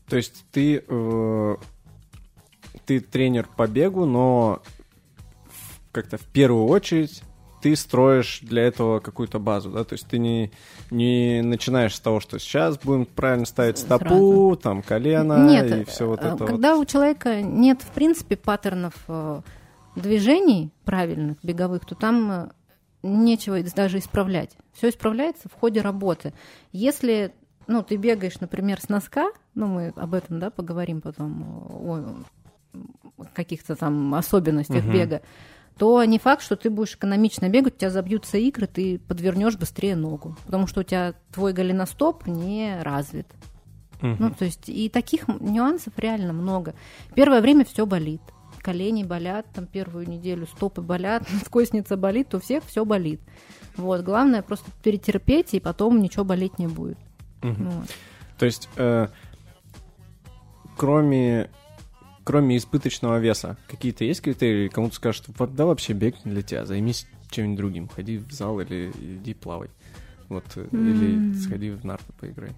[0.10, 1.56] То есть ты, э,
[2.86, 4.62] ты тренер по бегу, но
[5.92, 7.24] как-то в первую очередь
[7.62, 9.84] ты строишь для этого какую-то базу, да?
[9.84, 10.52] То есть ты не,
[10.92, 16.08] не начинаешь с того, что сейчас будем правильно ставить стопу, там колено Нет, и все
[16.08, 16.82] вот э, это когда вот.
[16.82, 19.42] у человека нет, в принципе, паттернов э,
[19.96, 22.50] движений правильных, беговых, то там э,
[23.04, 24.52] нечего даже исправлять.
[24.74, 26.34] Все исправляется в ходе работы.
[26.72, 27.34] Если
[27.68, 32.24] ну, ты бегаешь, например, с носка, ну, мы об этом, да, поговорим потом,
[33.18, 34.92] о каких-то там особенностях угу.
[34.92, 35.22] бега,
[35.80, 39.96] то не факт, что ты будешь экономично бегать, у тебя забьются икры, ты подвернешь быстрее
[39.96, 43.28] ногу, потому что у тебя твой голеностоп не развит.
[44.02, 44.16] Угу.
[44.20, 46.76] Ну, то есть, и таких нюансов реально много.
[47.16, 48.22] Первое время все болит.
[48.60, 53.22] Колени болят, там первую неделю стопы болят, скосница болит, у всех все болит.
[53.78, 56.98] Вот, главное просто перетерпеть, и потом ничего болеть не будет.
[57.42, 57.54] Угу.
[57.58, 57.90] Вот.
[58.38, 59.08] То есть, э,
[60.76, 61.50] кроме
[62.24, 64.68] кроме избыточного веса, какие-то есть критерии?
[64.68, 68.60] Кому-то скажут, вот да вообще бег не для тебя, займись чем-нибудь другим, ходи в зал
[68.60, 69.70] или иди плавай.
[70.28, 70.70] Вот, mm.
[70.72, 72.52] или сходи в нарты поиграй.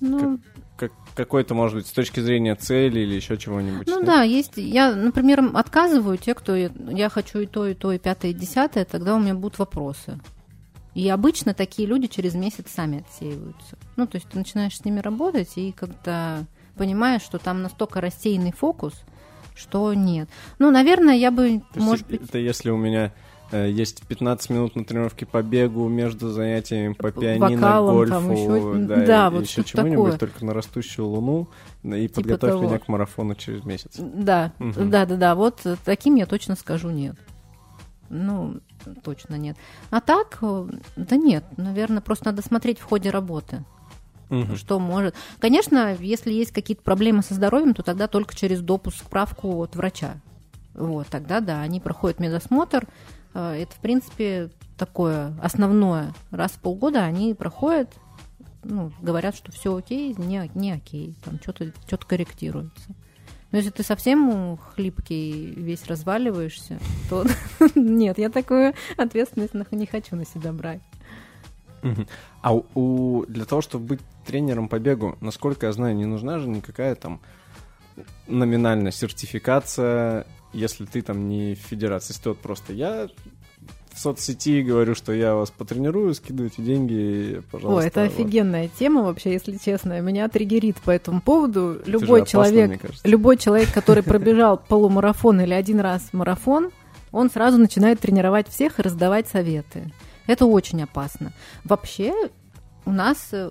[0.00, 0.40] Ну,
[0.76, 3.86] как, как, какой-то, может быть, с точки зрения цели или еще чего-нибудь.
[3.86, 4.06] Ну да?
[4.06, 4.54] да, есть.
[4.56, 8.34] Я, например, отказываю те, кто я, я хочу и то, и то, и пятое, и
[8.34, 10.18] десятое, тогда у меня будут вопросы.
[10.94, 13.78] И обычно такие люди через месяц сами отсеиваются.
[13.96, 16.44] Ну, то есть ты начинаешь с ними работать, и когда
[16.76, 18.94] понимаешь, что там настолько рассеянный фокус,
[19.54, 20.28] что нет.
[20.58, 22.22] Ну, наверное, я бы, То может быть...
[22.22, 23.12] Это если у меня
[23.50, 28.32] э, есть 15 минут на тренировке по бегу между занятиями по пианино, Вокалом, гольфу, там
[28.32, 31.48] еще, да, да вот еще чему-нибудь, только на растущую луну,
[31.82, 32.62] и типа подготовь того.
[32.64, 33.92] меня к марафону через месяц.
[33.96, 34.84] Да, угу.
[34.84, 37.16] да, да, да, вот таким я точно скажу нет.
[38.14, 38.60] Ну,
[39.02, 39.56] точно нет.
[39.90, 43.64] А так, э, да нет, наверное, просто надо смотреть в ходе работы
[44.32, 44.56] угу.
[44.56, 45.14] что может.
[45.38, 50.16] Конечно, если есть какие-то проблемы со здоровьем, то тогда только через допуск справку от врача.
[50.74, 52.88] Вот, тогда да, они проходят медосмотр.
[53.34, 56.14] Э, это, в принципе, такое основное.
[56.30, 57.90] Раз в полгода они проходят,
[58.64, 62.94] ну, говорят, что все окей, не, не окей, там что-то что корректируется.
[63.50, 66.78] Но если ты совсем хлипкий, весь разваливаешься,
[67.10, 67.26] то
[67.74, 70.80] нет, я такую ответственность не хочу на себя брать.
[72.42, 76.48] А у, для того, чтобы быть тренером по бегу, насколько я знаю, не нужна же
[76.48, 77.20] никакая там
[78.26, 82.12] номинальная сертификация, если ты там не в федерации.
[82.12, 83.08] Если ты вот просто я
[83.92, 87.84] в соцсети говорю, что я вас потренирую, скидывайте деньги, пожалуйста.
[87.84, 90.00] О, это офигенная тема вообще, если честно.
[90.00, 91.80] Меня триггерит по этому поводу.
[91.84, 96.70] Любой человек, любой человек, который пробежал полумарафон или один раз марафон,
[97.10, 99.92] он сразу начинает тренировать всех и раздавать советы.
[100.26, 101.32] Это очень опасно.
[101.64, 102.12] Вообще
[102.84, 103.50] у нас э,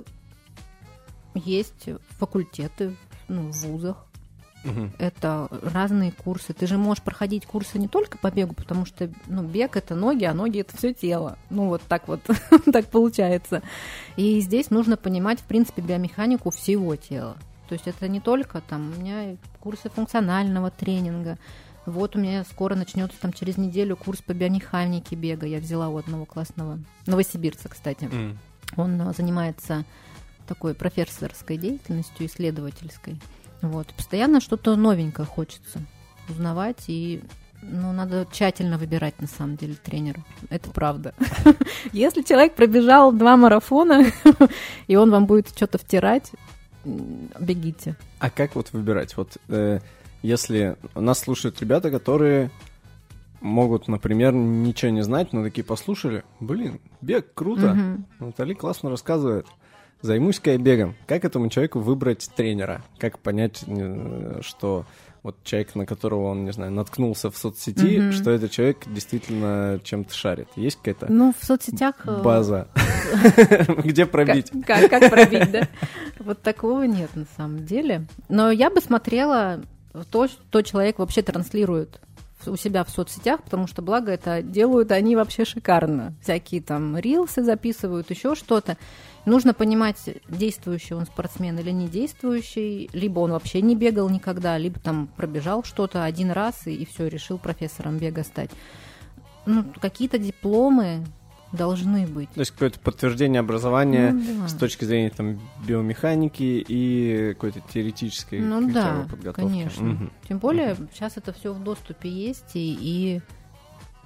[1.36, 2.96] есть факультеты
[3.28, 4.06] ну, в вузах.
[4.64, 4.92] Угу.
[5.00, 6.54] Это разные курсы.
[6.54, 10.24] Ты же можешь проходить курсы не только по бегу, потому что ну, бег это ноги,
[10.24, 11.38] а ноги это все тело.
[11.50, 12.22] Ну, вот так вот
[12.72, 13.64] так получается.
[14.18, 17.38] И здесь нужно понимать, в принципе, биомеханику всего тела.
[17.68, 21.38] То есть это не только там, у меня курсы функционального тренинга,
[21.86, 25.48] вот у меня скоро начнется там через неделю курс по биомеханике бега.
[25.48, 28.04] Я взяла у одного классного новосибирца, кстати.
[28.06, 28.38] Mm.
[28.78, 29.84] Он а, занимается
[30.48, 33.20] такой профессорской деятельностью, исследовательской.
[33.62, 33.88] Вот.
[33.96, 35.80] Постоянно что-то новенькое хочется
[36.30, 37.24] узнавать, и
[37.62, 40.24] ну, надо тщательно выбирать, на самом деле, тренера.
[40.50, 41.14] Это правда.
[41.94, 44.06] Если человек пробежал два марафона,
[44.88, 46.32] и он вам будет что-то втирать,
[46.84, 47.96] бегите.
[48.20, 49.16] А как вот выбирать?
[49.16, 49.80] Вот э,
[50.22, 52.52] если нас слушают ребята, которые
[53.42, 58.28] могут, например, ничего не знать, но такие послушали, блин, бег, круто, угу.
[58.28, 59.48] Натали классно рассказывает.
[60.02, 60.96] Займусь-ка я бегом.
[61.06, 62.82] Как этому человеку выбрать тренера?
[62.98, 63.64] Как понять,
[64.42, 64.86] что
[65.24, 69.80] вот человек, на которого он, не знаю, наткнулся в соцсети, mm что этот человек действительно
[69.84, 70.48] чем-то шарит.
[70.56, 72.68] Есть какая-то ну, в соцсетях э, база,
[73.84, 74.52] где пробить?
[74.66, 75.68] Как пробить, да?
[76.20, 78.08] Вот такого нет на самом деле.
[78.30, 79.62] Но я бы смотрела
[80.10, 82.00] то, что человек вообще транслирует
[82.48, 86.14] у себя в соцсетях, потому что, благо, это делают они вообще шикарно.
[86.22, 88.78] Всякие там рилсы записывают, еще что-то.
[89.26, 94.80] Нужно понимать, действующий он спортсмен или не действующий, либо он вообще не бегал никогда, либо
[94.80, 98.50] там пробежал что-то один раз и, и все, решил профессором бега стать.
[99.46, 101.06] Ну, какие-то дипломы,
[101.52, 102.30] должны быть.
[102.32, 104.48] То есть какое-то подтверждение образования ну, да.
[104.48, 109.40] с точки зрения там биомеханики и какой-то теоретической ну, да, подготовки.
[109.40, 109.92] конечно.
[109.94, 110.10] Угу.
[110.28, 110.88] Тем более угу.
[110.94, 113.22] сейчас это все в доступе есть и, и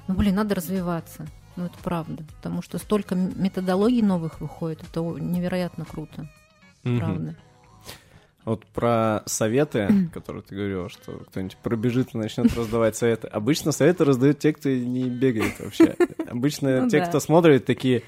[0.07, 1.27] ну блин, надо развиваться.
[1.55, 6.29] Ну это правда, потому что столько методологий новых выходит, это невероятно круто,
[6.83, 6.97] угу.
[6.97, 7.35] правда.
[8.45, 13.27] Вот про советы, которые ты говорил, что кто-нибудь пробежит и начнет раздавать советы.
[13.27, 15.95] Обычно советы раздают те, кто не бегает вообще.
[16.29, 17.07] Обычно ну, те, да.
[17.07, 18.03] кто смотрит, такие...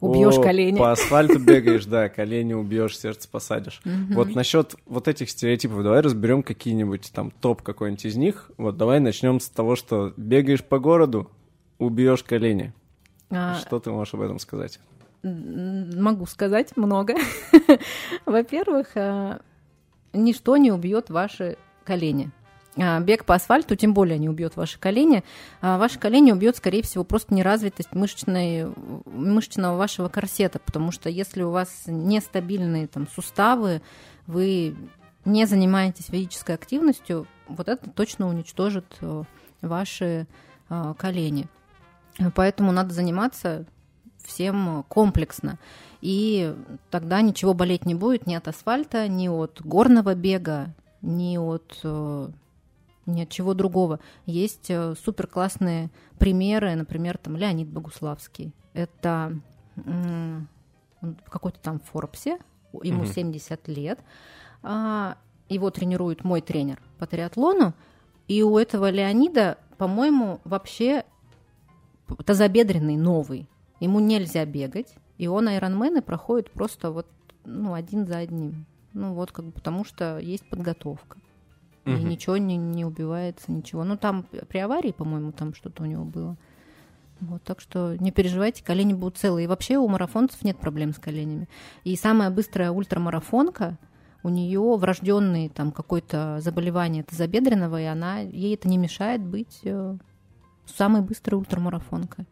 [0.00, 0.78] Убьешь колени.
[0.78, 3.82] По асфальту бегаешь, да, колени убьешь, сердце посадишь.
[4.10, 8.50] Вот насчет вот этих стереотипов, давай разберем какие-нибудь там топ какой-нибудь из них.
[8.56, 11.30] Вот давай начнем с того, что бегаешь по городу,
[11.78, 12.72] убьешь колени.
[13.30, 13.56] А...
[13.56, 14.80] Что ты можешь об этом сказать?
[15.22, 17.14] Могу сказать много.
[18.24, 19.40] Во-первых, э,
[20.12, 22.30] ничто не убьет ваши колени.
[22.80, 25.24] А, бег по асфальту тем более не убьет ваши колени.
[25.60, 28.66] А ваши колени убьет, скорее всего, просто неразвитость мышечной,
[29.06, 33.82] мышечного вашего корсета, потому что если у вас нестабильные там, суставы,
[34.26, 34.76] вы
[35.24, 39.24] не занимаетесь физической активностью, вот это точно уничтожит э,
[39.62, 40.26] ваши
[40.68, 41.48] э, колени.
[42.34, 43.66] Поэтому надо заниматься
[44.24, 45.58] всем комплексно.
[46.00, 46.54] И
[46.90, 52.28] тогда ничего болеть не будет ни от асфальта, ни от горного бега, ни от э,
[53.06, 53.98] ни от чего другого.
[54.26, 54.70] Есть
[55.04, 58.52] супер классные примеры, например, там Леонид Богуславский.
[58.74, 59.32] Это
[59.76, 62.38] в какой-то там Форбсе,
[62.82, 64.00] ему mm 70 лет.
[64.62, 65.16] А,
[65.48, 67.74] его тренирует мой тренер по триатлону,
[68.26, 71.04] и у этого Леонида, по-моему, вообще
[72.24, 73.48] тазобедренный новый.
[73.80, 77.06] Ему нельзя бегать, и он айронмены проходит просто вот
[77.44, 78.66] ну, один за одним.
[78.94, 81.18] Ну вот как бы потому что есть подготовка.
[81.84, 81.94] Угу.
[81.94, 83.84] И ничего не, не убивается, ничего.
[83.84, 86.36] Ну там при аварии, по-моему, там что-то у него было.
[87.20, 89.44] Вот, так что не переживайте, колени будут целые.
[89.44, 91.48] И вообще у марафонцев нет проблем с коленями.
[91.82, 93.76] И самая быстрая ультрамарафонка,
[94.22, 99.96] у нее врожденный там какое-то заболевание тазобедренного, и она, ей это не мешает быть э,
[100.66, 102.26] самой быстрой ультрамарафонкой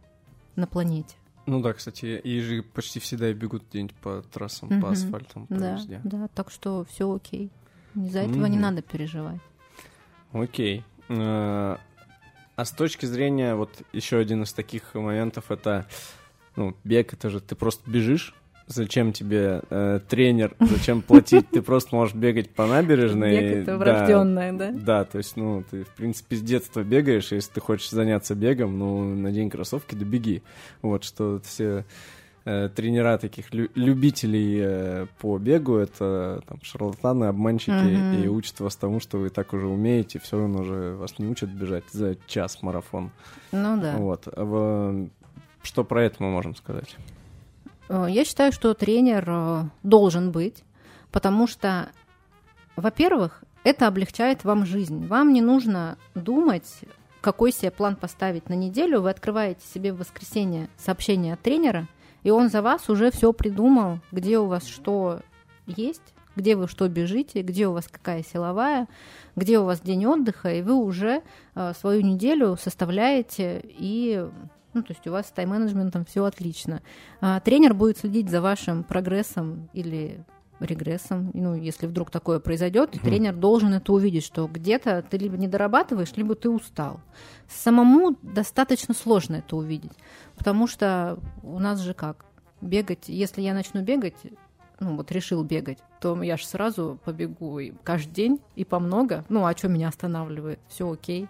[0.55, 1.16] на планете.
[1.46, 4.82] Ну да, кстати, и же почти всегда бегут где-нибудь по трассам, угу.
[4.82, 6.00] по асфальтам, по да, везде.
[6.02, 7.50] Да, так что все окей.
[7.94, 8.46] Из-за этого угу.
[8.46, 9.40] не надо переживать.
[10.32, 10.85] Окей.
[11.09, 11.76] Э,
[12.56, 15.87] а с точки зрения, вот еще один из таких моментов, это,
[16.56, 18.35] ну, бег, это же ты просто бежишь,
[18.66, 23.38] зачем тебе э, тренер, зачем платить, ты просто можешь бегать по набережной.
[23.38, 24.79] Бег это врожденное, да, да?
[24.79, 28.79] Да, то есть, ну, ты, в принципе, с детства бегаешь, если ты хочешь заняться бегом,
[28.79, 30.42] ну, надень кроссовки, да беги.
[30.83, 31.85] Вот, что все
[32.44, 38.24] э, тренера таких лю- любителей э, по бегу, это там шарлатаны, обманщики, mm-hmm.
[38.24, 41.50] и учат вас тому, что вы так уже умеете, все равно уже вас не учат
[41.50, 43.11] бежать за час марафон.
[43.52, 43.96] Ну да.
[43.96, 44.24] Вот.
[44.26, 45.07] А,
[45.62, 46.96] что про это мы можем сказать?
[47.88, 50.64] Э, я считаю, что тренер э, должен быть,
[51.11, 51.90] потому что,
[52.77, 55.07] во-первых, это облегчает вам жизнь.
[55.07, 56.81] Вам не нужно думать,
[57.20, 59.01] какой себе план поставить на неделю.
[59.01, 61.88] Вы открываете себе в воскресенье сообщение от тренера,
[62.22, 65.20] и он за вас уже все придумал, где у вас что
[65.66, 68.87] есть, где вы что бежите, где у вас какая силовая,
[69.35, 71.22] где у вас день отдыха, и вы уже
[71.55, 74.25] э, свою неделю составляете и
[74.77, 76.83] ну, то есть у вас с тайм-менеджментом все отлично.
[77.23, 80.23] А, тренер будет следить за вашим прогрессом или
[80.61, 81.31] регрессом.
[81.33, 83.01] Ну, если вдруг такое произойдет, mm.
[83.01, 87.01] тренер должен это увидеть, что где-то ты либо не дорабатываешь, либо ты устал.
[87.49, 89.93] Самому достаточно сложно это увидеть,
[90.37, 92.27] потому что у нас же как?
[92.61, 94.17] Бегать, если я начну бегать,
[94.79, 99.25] ну вот решил бегать, то я же сразу побегу и каждый день и по много.
[99.31, 100.59] Ну, а что меня останавливает?
[100.69, 101.29] Все окей.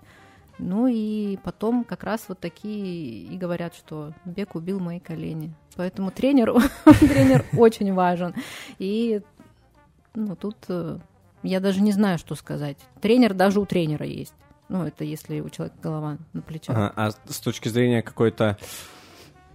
[0.58, 5.52] Ну и потом как раз вот такие и говорят, что бег убил мои колени.
[5.76, 6.52] Поэтому тренер,
[7.00, 8.34] тренер очень важен.
[8.78, 9.20] И
[10.14, 10.98] ну, тут э,
[11.42, 12.78] я даже не знаю, что сказать.
[13.00, 14.34] Тренер даже у тренера есть.
[14.68, 16.76] Ну, это если у человека голова на плечах.
[16.76, 18.58] А, а с точки зрения какой-то,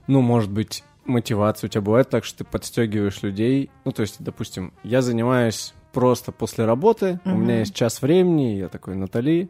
[0.07, 3.69] ну, может быть, мотивации у тебя бывает так, что ты подстегиваешь людей.
[3.83, 7.35] Ну, то есть, допустим, я занимаюсь просто после работы, угу.
[7.35, 9.49] у меня есть час времени, я такой, Натали,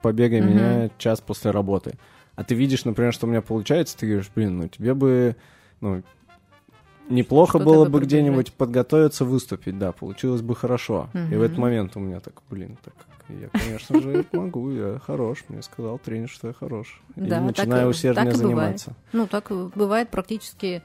[0.00, 0.44] побегай mm-hmm.
[0.44, 1.94] меня час после работы.
[2.36, 5.36] А ты видишь, например, что у меня получается, ты говоришь, блин, ну тебе бы,
[5.80, 6.02] ну,
[7.08, 11.10] неплохо что было бы где-нибудь подготовиться, выступить, да, получилось бы хорошо.
[11.12, 11.32] Mm-hmm.
[11.32, 12.94] И в этот момент у меня так, блин, так
[13.28, 17.00] я, конечно же, могу, я хорош, мне сказал тренер, что я хорош.
[17.16, 18.90] И да, начинаю так, усерднее так заниматься.
[18.90, 19.08] Бывает.
[19.12, 20.82] Ну, так бывает практически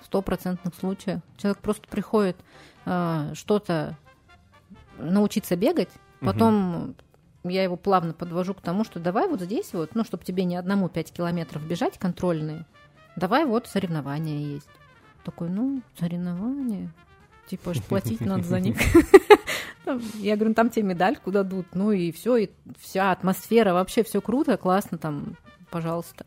[0.00, 1.20] в стопроцентных случаях.
[1.36, 2.36] Человек просто приходит
[2.84, 3.96] э, что-то
[4.98, 5.88] научиться бегать,
[6.20, 6.94] потом угу
[7.44, 10.56] я его плавно подвожу к тому, что давай вот здесь вот, ну, чтобы тебе не
[10.56, 12.66] одному 5 километров бежать контрольные,
[13.16, 14.68] давай вот соревнования есть.
[15.24, 16.92] Такой, ну, соревнования,
[17.48, 18.76] типа, платить надо за них.
[20.14, 24.22] Я говорю, «Ну, там тебе медальку дадут, ну и все, и вся атмосфера, вообще все
[24.22, 25.36] круто, классно, там,
[25.70, 26.24] пожалуйста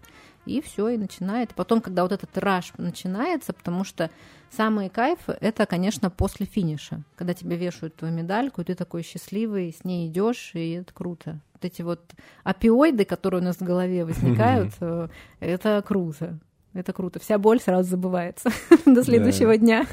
[0.47, 1.51] и все, и начинает.
[1.51, 4.09] И потом, когда вот этот раш начинается, потому что
[4.51, 9.73] самый кайф— это, конечно, после финиша, когда тебе вешают твою медальку, и ты такой счастливый,
[9.73, 11.39] с ней идешь, и это круто.
[11.53, 12.01] Вот эти вот
[12.43, 15.07] опиоиды, которые у нас в голове возникают, э,
[15.39, 16.39] это круто.
[16.73, 17.19] Это круто.
[17.19, 18.51] Вся боль сразу забывается
[18.85, 19.87] до следующего дня.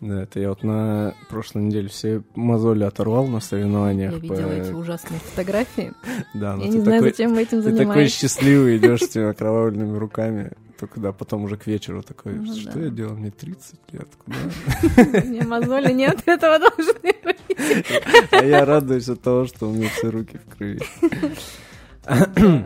[0.00, 4.12] Да, это я вот на прошлой неделе все мозоли оторвал на соревнованиях.
[4.12, 5.92] Я видела эти ужасные фотографии.
[6.34, 7.78] Да, но Я не знаю, зачем вы этим занимаетесь.
[7.78, 10.52] Ты такой счастливый, идешь с этими окровавленными руками.
[10.84, 12.80] Только да, потом уже к вечеру такой, Ну что да.
[12.80, 14.36] я делал, мне 30 лет, куда?
[15.22, 17.38] Меня мозоли нет, этого должны быть.
[18.30, 20.80] А я радуюсь от того, что у меня все руки в крови.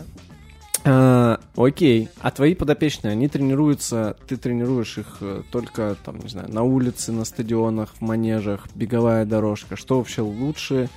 [0.84, 6.50] А, Окей, а твои подопечные, они тренируются, ты тренируешь их э, только, там, не знаю,
[6.50, 10.88] на улице, на стадионах, в манежах, беговая дорожка, что вообще лучше?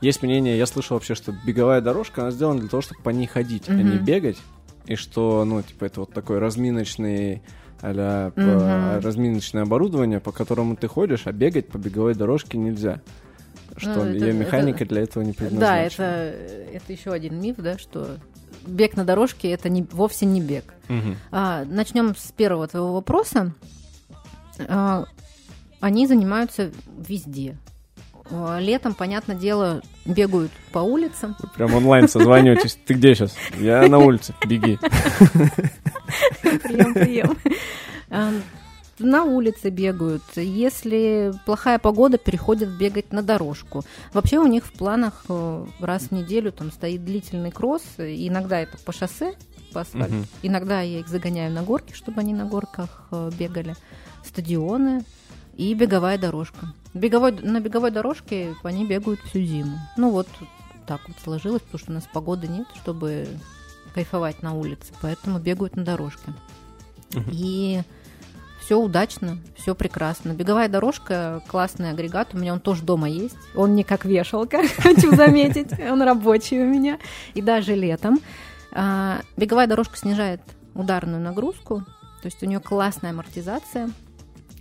[0.00, 3.26] Есть мнение, я слышал вообще, что беговая дорожка, она сделана для того, чтобы по ней
[3.26, 4.36] ходить, а не бегать,
[4.86, 7.42] и что, ну, типа, это вот такой разминочный
[7.84, 9.04] а Мгм.
[9.04, 13.00] разминочное оборудование, по которому ты ходишь, а бегать по беговой дорожке нельзя.
[13.76, 16.04] Что Ну, это- ее механика это- для этого не Да, предназначена.
[16.04, 16.36] это,
[16.74, 18.18] это еще один миф, да, что
[18.64, 20.74] бег на дорожке это не, вовсе не бег.
[20.88, 21.16] Мгм.
[21.32, 23.52] А, начнем с первого твоего вопроса.
[24.68, 25.06] А,
[25.80, 27.56] они занимаются везде.
[28.30, 31.36] А, Летом, понятное дело, бегают по улицам.
[31.40, 32.78] Вы прям онлайн созваниваетесь.
[32.86, 33.34] Ты где сейчас?
[33.58, 34.34] Я на улице.
[34.46, 34.78] Беги.
[36.42, 37.38] Прием, прием.
[38.10, 38.30] А,
[38.98, 40.22] На улице бегают.
[40.36, 43.82] Если плохая погода, переходят бегать на дорожку.
[44.12, 47.82] Вообще у них в планах э, раз в неделю там стоит длительный кросс.
[47.98, 49.34] Иногда это по шоссе,
[49.72, 50.14] по асфальту.
[50.14, 50.26] Мгм.
[50.42, 53.74] Иногда я их загоняю на горки, чтобы они на горках э, бегали.
[54.24, 55.04] Стадионы
[55.56, 56.72] и беговая дорожка.
[56.94, 59.78] Беговой, на беговой дорожке они бегают всю зиму.
[59.96, 60.28] Ну вот
[60.86, 63.26] так вот сложилось, потому что у нас погоды нет, чтобы
[63.94, 64.92] кайфовать на улице.
[65.00, 66.32] Поэтому бегают на дорожке.
[67.14, 67.30] Мгм.
[67.32, 67.82] И
[68.60, 70.32] все удачно, все прекрасно.
[70.34, 72.34] Беговая дорожка, классный агрегат.
[72.34, 73.36] У меня он тоже дома есть.
[73.54, 75.72] Он не как вешалка, хочу заметить.
[75.80, 76.98] Он рабочий у меня.
[77.34, 78.20] И даже летом.
[78.72, 80.40] А, Беговая дорожка снижает
[80.74, 81.80] ударную нагрузку.
[82.22, 83.90] То есть у нее классная амортизация.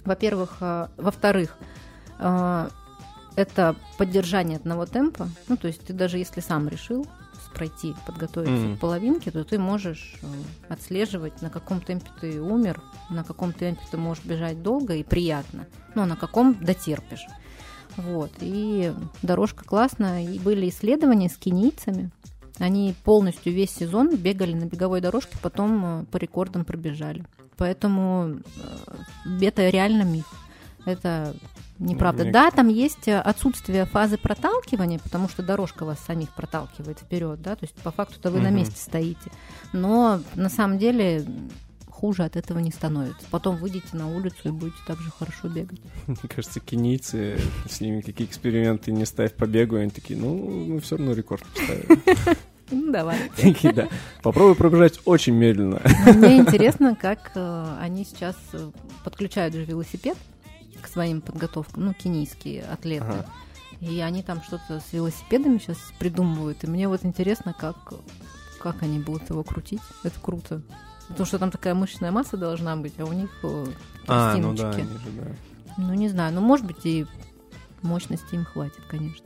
[0.04, 0.58] Во-первых.
[0.62, 1.58] а, Во-вторых,
[3.36, 5.30] это поддержание одного темпа.
[5.48, 7.08] Ну, то есть ты даже если сам решил
[7.54, 8.78] пройти, подготовиться Мгм.
[8.78, 10.26] к половинке, то ты можешь э,
[10.70, 15.68] отслеживать, на каком темпе ты умер, на каком темпе ты можешь бежать долго и приятно,
[15.94, 17.26] ну, а на каком дотерпишь.
[17.98, 18.32] Вот.
[18.40, 20.24] И дорожка классная.
[20.24, 22.10] И были исследования с кенийцами.
[22.58, 27.26] Они полностью весь сезон бегали на беговой дорожке, потом э, по рекордам пробежали.
[27.58, 28.40] Поэтому
[29.26, 30.32] э, это реально миф.
[30.86, 31.36] Это
[31.82, 32.32] неправда.
[32.32, 37.56] Да, там есть э, отсутствие фазы проталкивания, потому что дорожка вас самих проталкивает вперед, да,
[37.56, 38.58] то есть по факту-то вы на Мгм.
[38.58, 39.32] месте стоите.
[39.74, 41.26] Но на самом деле
[41.90, 43.26] хуже от этого не становится.
[43.30, 45.80] Потом выйдете на улицу и будете так же хорошо бегать.
[46.08, 47.38] Мне кажется, кенийцы,
[47.70, 51.44] с ними какие эксперименты не ставь по бегу, они такие, ну, мы все равно рекорд
[51.46, 52.02] поставим.
[52.74, 53.18] Ну, давай.
[53.36, 53.90] Такие, да.
[54.24, 55.82] Попробуй пробежать очень медленно.
[56.06, 58.72] Мне интересно, как э, они сейчас э,
[59.04, 60.16] подключают же велосипед
[60.82, 63.06] к своим подготовкам, ну, кенийские атлеты.
[63.06, 63.26] Ага.
[63.80, 66.64] И они там что-то с велосипедами сейчас придумывают.
[66.64, 67.76] И мне вот интересно, как,
[68.60, 69.82] как они будут его крутить.
[70.04, 70.62] Это круто.
[71.08, 73.66] Потому что там такая мышечная масса должна быть, а у них э,
[74.08, 75.32] А, ну да, они же, да.
[75.78, 76.34] Ну, не знаю.
[76.34, 77.08] Ну, может быть, и
[77.82, 79.26] мощности им хватит, конечно.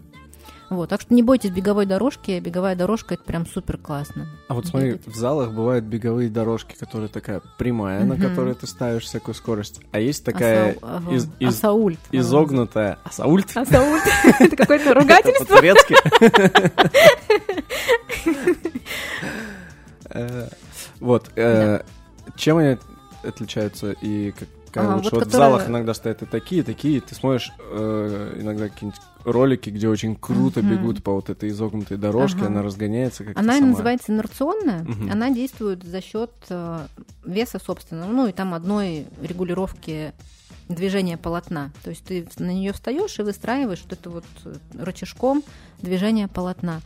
[0.69, 2.39] Вот, так что не бойтесь беговой дорожки.
[2.39, 4.27] Беговая дорожка это прям супер классно.
[4.47, 5.07] А вот смотри, Бегать.
[5.07, 8.29] в залах бывают беговые дорожки, которые такая прямая, на Мгм.
[8.29, 9.79] которой ты ставишь всякую скорость.
[9.91, 10.73] А есть такая
[11.11, 11.99] из- из- Асаульт.
[12.11, 12.97] изогнутая...
[13.03, 13.55] Асаульт?
[13.55, 14.03] Асаульт.
[14.39, 15.45] Это какое-то ругательство.
[15.45, 15.95] По-турецки?
[20.09, 20.47] Э,
[20.99, 21.29] Вот.
[21.35, 21.81] э,
[22.37, 22.77] Чем они
[23.23, 24.33] отличаются и
[24.75, 25.09] как какая А, лучше?
[25.11, 27.01] вот Вот в которая- залах иногда стоят и такие, и такие.
[27.01, 30.69] Ты смотришь э, иногда какие-нибудь ролики, где очень круто Мгм.
[30.71, 32.47] бегут по вот этой изогнутой дорожке, Ага.
[32.47, 33.67] она разгоняется как-то Она сама.
[33.67, 34.83] называется инерционная.
[34.83, 35.11] Мгм.
[35.11, 36.85] Она действует за счет э,
[37.25, 40.13] веса собственного, ну и там одной регулировки
[40.69, 41.71] движения полотна.
[41.83, 45.43] То есть ты на нее встаешь и выстраиваешь вот это вот э, рычажком
[45.81, 46.81] движение полотна.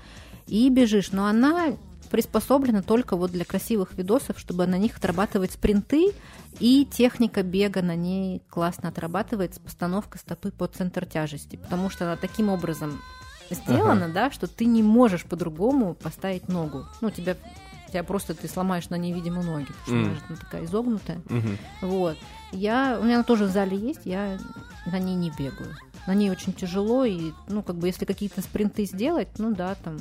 [0.48, 1.12] И бежишь.
[1.12, 1.74] Но она
[2.10, 6.12] приспособлена только вот для красивых видосов, чтобы на них отрабатывать спринты,
[6.60, 12.16] и техника бега на ней классно отрабатывается, постановка стопы под центр тяжести, потому что она
[12.16, 13.00] таким образом
[13.50, 16.86] сделана, да, что ты не можешь по-другому поставить ногу.
[17.02, 17.36] Ну, тебя,
[17.90, 20.06] тебя просто ты сломаешь на невидимую ноги, потому что М.
[20.06, 21.22] она же такая изогнутая.
[21.30, 21.58] Мгм.
[21.82, 22.18] Вот.
[22.52, 24.38] Я, у меня она тоже в зале есть, я
[24.86, 25.76] на ней не бегаю.
[26.08, 30.00] На ней очень тяжело, и, ну, как бы, если какие-то спринты сделать, ну, да, там,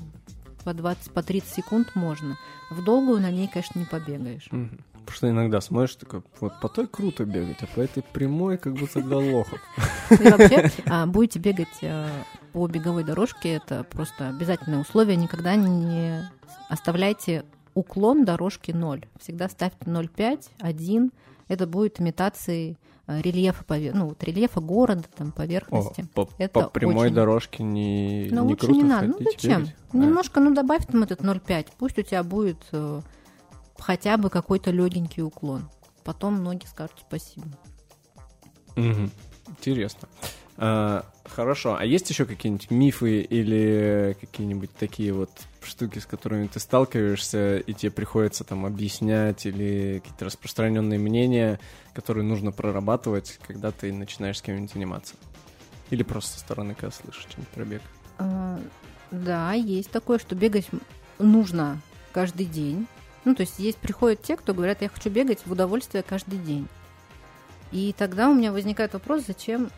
[0.69, 2.37] по 20, по 30 секунд можно.
[2.69, 4.49] В долгую на ней, конечно, не побегаешь.
[4.51, 4.85] Мгм.
[4.93, 8.75] Потому что иногда смотришь, такой, вот по той круто бегать, а по этой прямой как
[8.75, 9.59] будто для лохов.
[10.11, 12.07] И вообще, а, будете бегать а,
[12.53, 15.17] по беговой дорожке, это просто обязательное условие.
[15.17, 16.31] Никогда не
[16.69, 19.07] оставляйте уклон дорожки 0.
[19.19, 21.13] Всегда ставьте 0,5, 1.
[21.49, 22.77] Это будет имитацией
[23.09, 26.07] рельефа, пове- ну, вот рельефа города, там, О, поверхности.
[26.15, 29.07] по, Это по прямой очень- дорожке не, Ну, не лучше круто не надо.
[29.09, 29.61] Ну, зачем?
[29.63, 29.77] бегать?
[29.93, 31.69] А, Немножко, ну, добавь там этот 0,5.
[31.79, 33.01] Пусть у тебя будет э,
[33.79, 35.69] хотя бы какой-то легенький уклон.
[36.05, 37.47] потом ноги скажут спасибо.
[38.77, 39.11] Угу.
[39.49, 40.09] Интересно.
[40.57, 41.77] А, хорошо.
[41.79, 45.31] А есть еще какие-нибудь мифы или какие-нибудь такие вот
[45.67, 51.59] штуки, с которыми ты сталкиваешься, и тебе приходится там объяснять, или какие-то распространенные мнения,
[51.93, 55.15] которые нужно прорабатывать, когда ты начинаешь с кем-нибудь заниматься?
[55.91, 57.81] Или просто со стороны, когда слышишь что-нибудь про?
[58.19, 58.61] А,
[59.11, 60.69] да, есть такое, что бегать
[61.19, 61.81] нужно
[62.13, 62.87] каждый день.
[63.25, 66.69] Ну, то есть есть приходят те, кто говорят, я хочу бегать в удовольствие каждый день.
[67.73, 69.71] И тогда у меня возникает вопрос, зачем...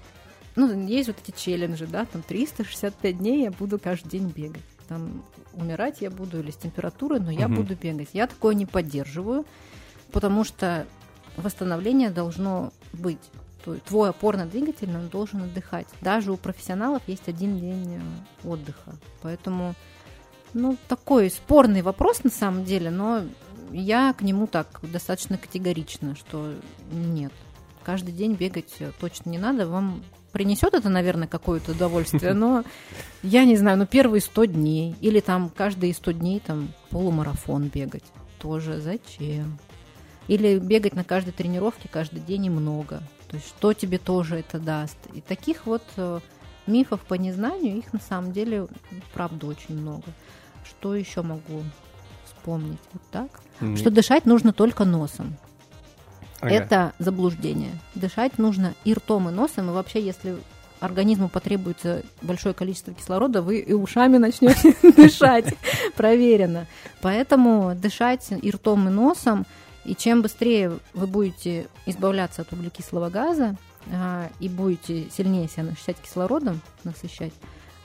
[0.57, 4.63] Ну, есть вот эти челленджи, да, там 365 дней я буду каждый день бегать.
[4.91, 5.23] Там
[5.53, 7.59] умирать я буду или с температурой, но я угу.
[7.59, 8.09] буду бегать.
[8.13, 9.47] Я такое не поддерживаю,
[10.11, 10.85] потому что
[11.37, 13.21] восстановление должно быть.
[13.87, 15.87] Твой опорно-двигательный он должен отдыхать.
[16.01, 18.97] Даже у профессионалов есть один день э, отдыха.
[19.23, 19.75] Поэтому,
[20.55, 23.23] ну, такой спорный вопрос на самом деле, но
[23.71, 26.53] я к нему так достаточно категорично, что
[26.91, 27.33] нет,
[27.85, 29.69] каждый день бегать э, точно не надо.
[29.69, 32.65] Вам принесет это, наверное, какое-то удовольствие, но
[33.23, 38.05] я не знаю, ну первые 100 дней или там каждые 100 дней там полумарафон бегать.
[38.39, 39.59] Тоже зачем?
[40.29, 43.03] Или бегать на каждой тренировке каждый день и много.
[43.29, 44.97] То есть что тебе тоже это даст?
[45.15, 46.21] И таких вот э,
[46.67, 48.67] мифов по незнанию, их на самом деле,
[49.13, 50.05] правда, очень много.
[50.65, 51.63] Что еще могу
[52.25, 52.81] вспомнить?
[52.93, 53.41] Вот так.
[53.61, 53.77] Mm-hmm.
[53.77, 55.37] Что дышать нужно только носом.
[56.41, 56.55] Ага.
[56.55, 57.73] Это заблуждение.
[57.95, 59.69] Дышать нужно и ртом, и носом.
[59.71, 60.37] И вообще, если
[60.81, 65.55] организму потребуется большое количество кислорода, вы и ушами начнете дышать.
[65.97, 66.67] Проверено.
[67.01, 69.47] Поэтому дышать и ртом, и носом.
[69.85, 73.57] И чем быстрее вы будете избавляться от углекислого газа
[73.93, 77.33] а, и будете сильнее себя насыщать кислородом, насыщать,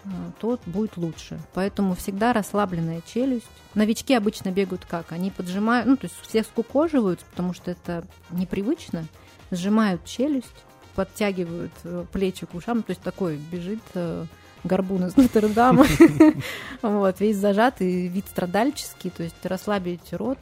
[0.05, 1.39] а, то будет лучше.
[1.53, 3.47] Поэтому всегда расслабленная челюсть.
[3.73, 5.11] Новички обычно бегают как?
[5.11, 9.05] Они поджимают, ну, то есть все скукоживаются, потому что это непривычно,
[9.51, 10.47] сжимают челюсть,
[10.95, 14.25] подтягивают э, плечи к ушам, то есть такой бежит э,
[14.63, 15.85] горбун из Нотр-Дама,
[16.81, 20.37] вот, весь зажатый, вид страдальческий, то есть расслабить рот,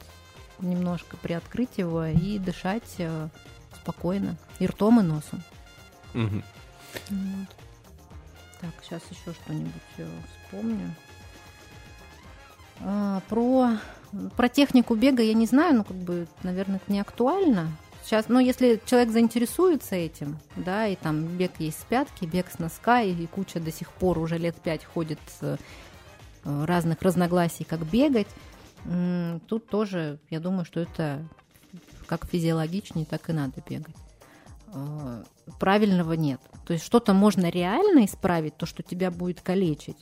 [0.60, 3.28] немножко приоткрыть его и дышать э,
[3.80, 5.42] спокойно, и ртом, и носом.
[8.64, 10.06] Так, сейчас еще что-нибудь э,
[10.46, 10.94] вспомню.
[12.80, 13.72] А, про,
[14.36, 17.68] про технику бега я не знаю, ну, как бы, наверное, это не актуально.
[18.02, 22.58] Сейчас, ну, если человек заинтересуется этим, да, и там бег есть с пятки, бег с
[22.58, 25.58] носка, и куча до сих пор уже лет пять ходит э,
[26.44, 28.28] разных разногласий, как бегать,
[29.48, 31.26] тут тоже, я думаю, что это
[32.06, 33.96] как физиологичнее, так и надо бегать.
[34.74, 35.22] Э,
[35.58, 36.40] правильного нет.
[36.66, 39.98] То есть что-то можно реально исправить, то, что тебя будет калечить.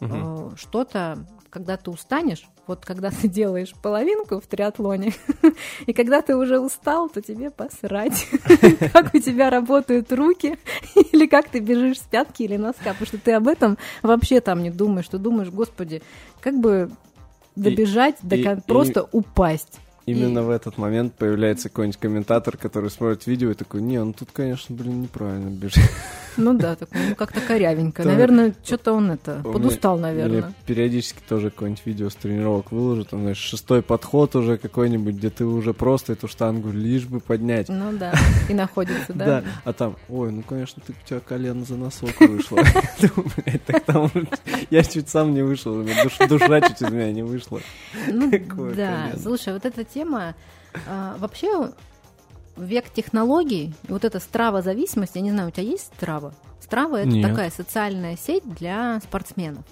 [0.00, 0.56] Угу.
[0.56, 5.12] Что-то, когда ты устанешь, вот когда ты делаешь половинку в триатлоне,
[5.86, 8.26] и когда ты уже устал, то тебе посрать,
[8.92, 10.58] как у тебя работают руки,
[11.12, 14.62] или как ты бежишь с пятки или носка, потому что ты об этом вообще там
[14.62, 16.02] не думаешь, ты думаешь, господи,
[16.40, 16.90] как бы
[17.56, 19.80] добежать, до просто упасть.
[20.08, 20.42] Именно и...
[20.42, 24.74] в этот момент появляется какой-нибудь комментатор, который смотрит видео и такой, не, ну тут, конечно,
[24.74, 25.84] блин, неправильно бежит.
[26.38, 28.04] Ну да, такой, ну как-то корявенько.
[28.04, 30.54] Наверное, что-то он это, подустал, наверное.
[30.66, 35.44] периодически тоже какое-нибудь видео с тренировок выложит, он, знаешь, шестой подход уже какой-нибудь, где ты
[35.44, 37.68] уже просто эту штангу лишь бы поднять.
[37.68, 38.14] Ну да,
[38.48, 39.28] и находится, да?
[39.28, 42.58] Да, а там, ой, ну, конечно, ты, у тебя колено за носок вышло.
[44.70, 45.84] Я чуть сам не вышел,
[46.28, 47.60] душа чуть из меня не вышла.
[48.06, 48.30] Ну
[48.74, 50.34] да, слушай, вот эта тема,
[50.86, 51.70] а, вообще
[52.58, 56.32] век технологий, вот эта страва-зависимость, я не знаю, у тебя есть страва?
[56.60, 57.28] Страва– это Нет.
[57.28, 59.64] такая социальная сеть для спортсменов.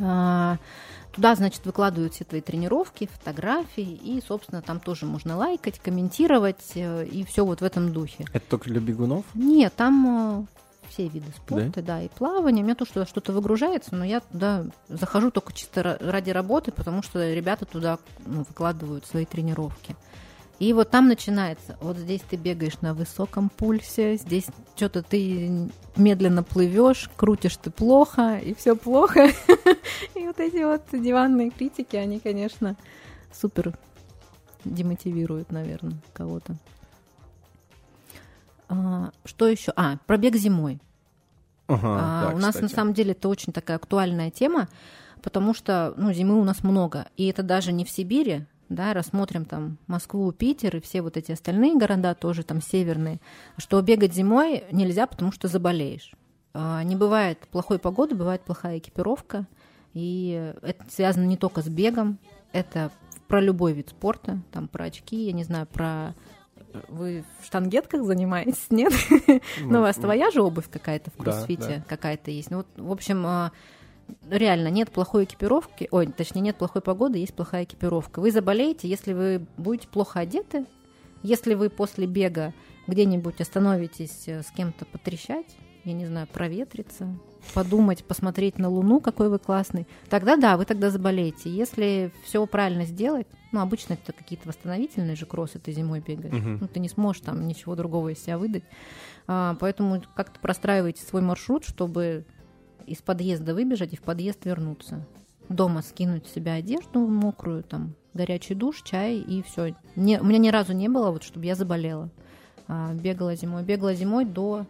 [0.00, 0.58] А,
[1.12, 7.04] туда, значит, выкладывают все твои тренировки, фотографии, и, собственно, там тоже можно лайкать, комментировать, э,
[7.06, 8.24] и все вот в этом духе.
[8.32, 9.24] Это только для бегунов?
[9.34, 12.62] Нет, там э, все виды спорта, да, да и плавание.
[12.62, 17.02] У меня тоже туда что-то выгружается, но я туда захожу только чисто ради работы, потому
[17.02, 19.96] что ребята туда ну, выкладывают свои тренировки.
[20.58, 21.76] И вот там начинается.
[21.80, 28.38] Вот здесь ты бегаешь на высоком пульсе, здесь что-то ты медленно плывешь, крутишь ты плохо,
[28.38, 29.28] и все плохо.
[30.14, 32.76] И вот эти вот диванные критики, они, конечно,
[33.32, 33.76] супер
[34.64, 36.56] демотивируют, наверное, кого-то.
[38.68, 39.72] А, что еще?
[39.76, 40.80] А, пробег зимой.
[41.68, 42.62] Ага, а, да, у нас кстати.
[42.62, 44.68] на самом деле это очень такая актуальная тема,
[45.22, 47.06] потому что ну, зимы у нас много.
[47.16, 51.32] И это даже не в Сибири, да, рассмотрим там Москву, Питер и все вот эти
[51.32, 53.20] остальные города тоже там северные,
[53.56, 56.12] что бегать зимой нельзя, потому что заболеешь.
[56.54, 59.46] А, не бывает плохой погоды, бывает плохая экипировка,
[59.94, 62.18] и это связано не только с бегом,
[62.52, 62.90] это
[63.26, 66.14] про любой вид спорта, там про очки, я не знаю, про
[66.88, 68.92] вы в штангетках занимаетесь, нет?
[69.60, 72.50] Ну, у вас твоя же обувь какая-то в кроссфите, какая-то есть.
[72.50, 73.52] Ну, вот, в общем, а,
[74.30, 78.20] реально нет плохой экипировки, ой, точнее, нет плохой погоды, есть плохая экипировка.
[78.20, 80.66] Вы заболеете, если вы будете плохо одеты,
[81.22, 82.54] если вы после бега
[82.86, 87.08] где-нибудь остановитесь э, с кем-то потрещать, я не знаю, проветриться,
[87.54, 91.50] подумать, посмотреть на Луну, какой вы классный, тогда да, вы тогда заболеете.
[91.50, 96.58] Если все правильно сделать, ну, обычно это какие-то восстановительные же кроссы ты зимой бегаешь, uh-huh.
[96.60, 98.64] ну, ты не сможешь там ничего другого из себя выдать.
[99.26, 102.26] А, поэтому как-то простраивайте свой маршрут, чтобы
[102.88, 105.06] из подъезда выбежать и в подъезд вернуться.
[105.48, 109.74] Дома скинуть в себя одежду мокрую, там, горячий душ, чай и все.
[109.96, 112.10] Не, у меня ни разу не было, вот, чтобы я заболела.
[112.66, 113.62] А, бегала зимой.
[113.62, 114.66] Бегала зимой до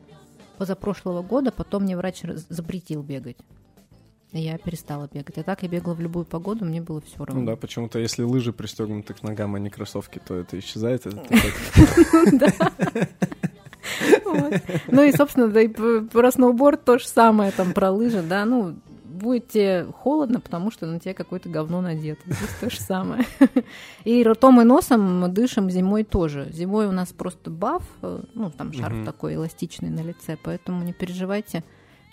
[0.56, 3.38] позапрошлого года, потом мне врач запретил бегать.
[4.32, 5.38] И я перестала бегать.
[5.38, 7.40] А так я бегала в любую погоду, мне было все равно.
[7.40, 11.06] Ну да, почему-то если лыжи пристегнуты к ногам, а не кроссовки, то это исчезает.
[14.88, 18.76] Ну и, собственно, да и про сноуборд то же самое, там, про лыжи, да, ну,
[19.18, 22.20] будет тебе холодно, потому что на тебя какое-то говно надето.
[22.26, 23.24] Здесь то же самое.
[24.04, 26.48] И ртом и носом мы дышим зимой тоже.
[26.52, 29.04] Зимой у нас просто баф, э, ну, там шарф угу.
[29.04, 31.64] такой эластичный на лице, поэтому не переживайте,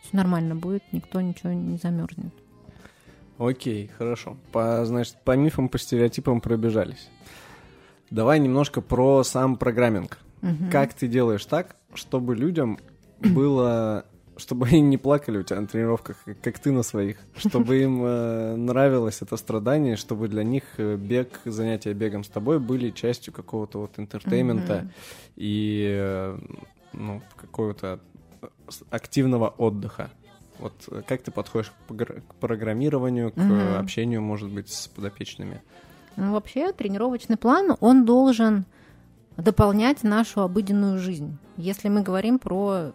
[0.01, 2.33] все нормально будет, никто ничего не замерзнет.
[3.37, 4.37] Окей, хорошо.
[4.51, 7.09] По, значит, по мифам, по стереотипам пробежались.
[8.09, 10.19] Давай немножко про сам programming.
[10.45, 10.71] Угу.
[10.71, 12.79] Как ты делаешь так, чтобы людям
[13.19, 14.05] было
[14.37, 18.55] чтобы они не плакали у тебя на тренировках, как ты на своих, чтобы им э,
[18.55, 23.79] нравилось это страдание, чтобы для них э, бег, занятия бегом с тобой были частью какого-то
[23.79, 24.91] вот entertainment а mm-hmm.
[25.37, 26.39] и э,
[26.93, 27.99] ну, какого-то
[28.89, 30.09] активного отдыха.
[30.59, 30.73] Вот
[31.07, 33.77] как ты подходишь к программированию, к mm-hmm.
[33.77, 35.61] общению, может быть, с подопечными?
[36.15, 38.65] Ну, вообще, тренировочный план, он должен
[39.37, 41.37] дополнять нашу обыденную жизнь.
[41.57, 42.93] Если мы говорим про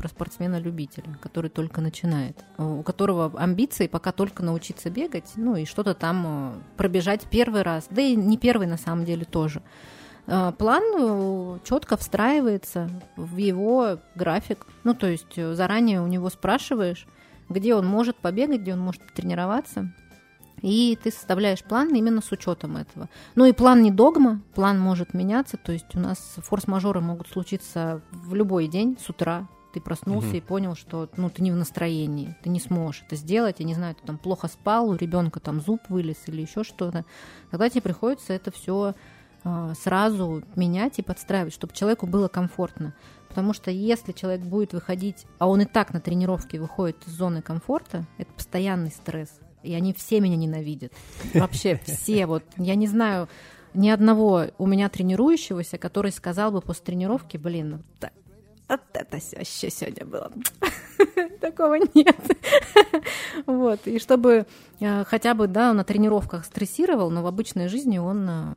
[0.00, 5.92] про спортсмена-любителя, который только начинает, у которого амбиции пока только научиться бегать, ну и что-то
[5.92, 9.62] там э, пробежать первый раз, да и не первый на самом деле тоже.
[10.26, 17.06] Э, план э, четко встраивается в его график, ну то есть заранее у него спрашиваешь,
[17.50, 19.92] где он может побегать, где он может тренироваться,
[20.62, 23.08] и ты составляешь план именно с учетом этого.
[23.34, 28.02] Ну и план не догма, план может меняться, то есть у нас форс-мажоры могут случиться
[28.10, 29.48] в любой день с утра.
[29.72, 30.36] Ты проснулся угу.
[30.36, 33.74] и понял, что ну, ты не в настроении, ты не сможешь это сделать, я не
[33.74, 37.04] знаю, ты там плохо спал, у ребенка там зуб вылез или еще что-то.
[37.52, 38.96] Тогда тебе приходится это все
[39.44, 42.94] э, сразу менять и подстраивать, чтобы человеку было комфортно.
[43.28, 47.40] Потому что если человек будет выходить, а он и так на тренировке выходит из зоны
[47.40, 49.30] комфорта, это постоянный стресс
[49.62, 50.92] и они все меня ненавидят.
[51.34, 52.26] Вообще все.
[52.26, 53.28] Вот я не знаю
[53.74, 58.12] ни одного у меня тренирующегося, который сказал бы после тренировки, блин, так,
[58.68, 60.30] вот это вообще сегодня было.
[61.40, 62.16] Такого нет.
[63.46, 63.86] вот.
[63.86, 64.46] И чтобы
[64.78, 68.54] э, хотя бы, да, на тренировках стрессировал, но в обычной жизни он э,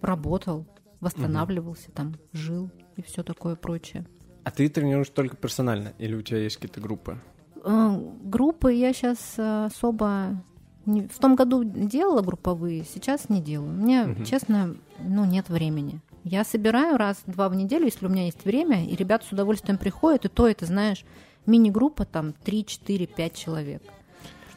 [0.00, 0.66] работал,
[1.00, 4.06] восстанавливался, там, жил и все такое прочее.
[4.42, 7.20] А ты тренируешь только персонально или у тебя есть какие-то группы?
[7.64, 10.42] Э, группы я сейчас э, особо
[10.86, 13.72] в том году делала групповые, сейчас не делаю.
[13.72, 14.24] Мне, угу.
[14.24, 16.00] честно, ну, нет времени.
[16.24, 20.24] Я собираю раз-два в неделю, если у меня есть время, и ребята с удовольствием приходят,
[20.24, 21.04] и то это, знаешь,
[21.46, 23.82] мини-группа там 3, 4, 5 человек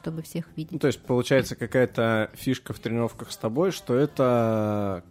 [0.04, 0.74] чтобы всех видеть.
[0.74, 5.02] Ну, то есть получается какая-то фишка в тренировках с тобой, что это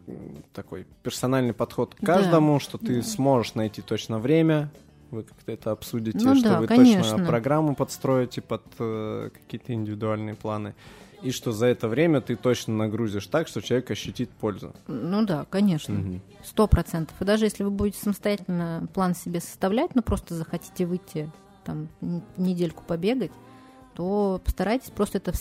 [0.53, 2.61] такой персональный подход к каждому, да.
[2.61, 3.03] что ты да.
[3.03, 4.71] сможешь найти точно время,
[5.13, 7.03] вы как-то это обсудите, ну, что да, вы конечно.
[7.03, 10.75] точно программу подстроите под э, какие-то индивидуальные планы.
[11.23, 14.75] И что за это время ты точно нагрузишь так, что человек ощутит пользу.
[14.89, 16.21] Ну да, конечно.
[16.43, 17.15] Сто процентов.
[17.21, 21.31] И даже если вы будете самостоятельно план себе составлять, ну просто захотите выйти
[21.65, 21.89] там
[22.37, 23.31] недельку побегать,
[23.95, 25.33] то постарайтесь просто это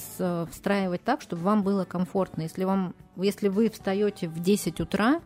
[0.51, 2.43] встраивать так, чтобы вам было комфортно.
[2.43, 5.21] Если, вам, если вы встаете в 10 утра,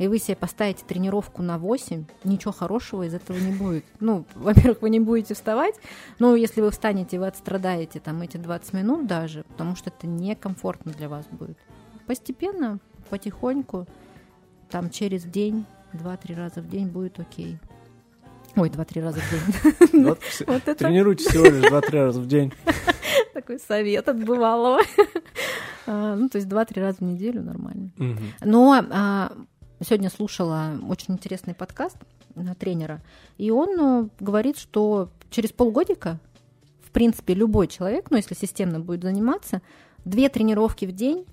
[0.00, 3.84] и вы себе поставите тренировку на 8, ничего хорошего из этого не будет.
[4.00, 5.74] Ну, во-первых, вы не будете вставать,
[6.18, 10.92] но если вы встанете, вы отстрадаете там эти 20 минут даже, потому что это некомфортно
[10.92, 11.58] для вас будет.
[12.06, 12.78] Постепенно,
[13.10, 13.86] потихоньку,
[14.70, 17.58] там через день, 2-3 раза в день будет окей.
[18.56, 20.02] Ой, два-три раза в день.
[20.04, 20.74] Вот, вот это...
[20.74, 22.52] Тренируйте всего лишь два-три раза в день.
[23.34, 24.80] Такой совет от бывалого.
[25.86, 27.90] А, ну, то есть два-три раза в неделю нормально.
[28.44, 29.32] Но а,
[29.82, 31.96] Сегодня слушала очень интересный подкаст
[32.58, 33.00] тренера,
[33.38, 36.18] и он э, говорит, что через полгодика,
[36.82, 39.62] в принципе, любой человек, ну, если системно будет заниматься,
[40.04, 41.24] две тренировки в день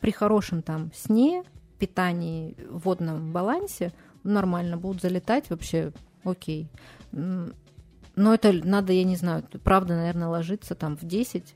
[0.00, 1.44] при хорошем там сне,
[1.78, 3.92] питании, водном балансе,
[4.24, 5.92] нормально будут залетать вообще
[6.24, 6.70] окей.
[7.12, 11.54] Но это надо, я не знаю, правда, наверное, ложиться там в 10,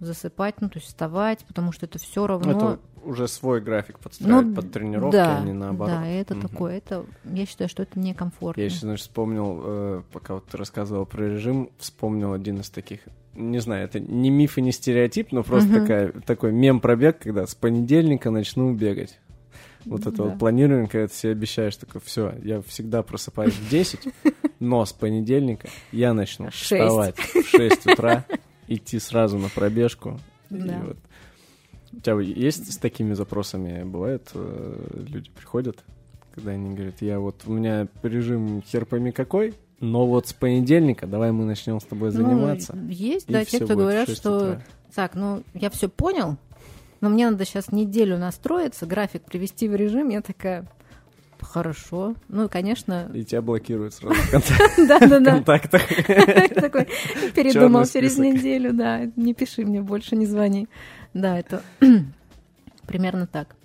[0.00, 2.50] засыпать, ну, то есть вставать, потому что это все равно...
[2.50, 5.94] Это уже свой график подстраивать ну, под тренировки, да, а не наоборот.
[5.94, 6.48] Да, это угу.
[6.48, 8.60] такое, это, я считаю, что это некомфортно.
[8.60, 13.00] Я еще, значит, вспомнил, э, пока вот ты рассказывал про режим, вспомнил один из таких,
[13.34, 15.80] не знаю, это не миф и не стереотип, но просто угу.
[15.80, 19.18] такая, такой мем-пробег, когда с понедельника начну бегать.
[19.84, 20.22] Вот это да.
[20.24, 24.00] вот планирование, когда ты себе обещаешь, такое, все, я всегда просыпаюсь в 10,
[24.60, 26.62] но с понедельника я начну 6.
[26.62, 28.24] вставать в 6 утра,
[28.68, 30.18] идти сразу на пробежку.
[30.50, 30.78] Да.
[30.78, 30.96] И вот.
[31.98, 35.84] У тебя есть с такими запросами, бывает, э, люди приходят,
[36.34, 41.06] когда они говорят, я вот, у меня режим хер пойми какой, но вот с понедельника
[41.06, 42.74] давай мы начнем с тобой ну, заниматься.
[42.76, 44.62] Ну, есть, да, те, кто говорят, что утра.
[44.94, 46.36] так, ну я все понял,
[47.00, 50.08] но мне надо сейчас неделю настроиться, график привести в режим.
[50.08, 50.66] Я такая,
[51.44, 52.14] Хорошо.
[52.28, 53.10] Ну, конечно...
[53.14, 55.82] И тебя блокируют сразу в контактах.
[56.54, 56.88] Такой,
[57.34, 59.02] передумал через неделю, да.
[59.16, 60.68] Не пиши мне больше, не звони.
[61.14, 61.62] Да, это
[62.86, 63.56] примерно так.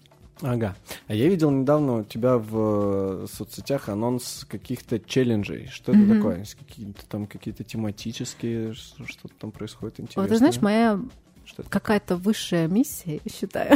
[0.41, 0.75] Ага.
[1.07, 5.67] А я видел недавно у тебя в э, соцсетях анонс каких-то челленджей.
[5.67, 6.45] Что это такое?
[6.57, 10.23] Какие-то там какие-то тематические, что-то там происходит интересное?
[10.23, 10.99] Вот, ты знаешь, моя
[11.69, 13.75] какая-то высшая миссия, считаю.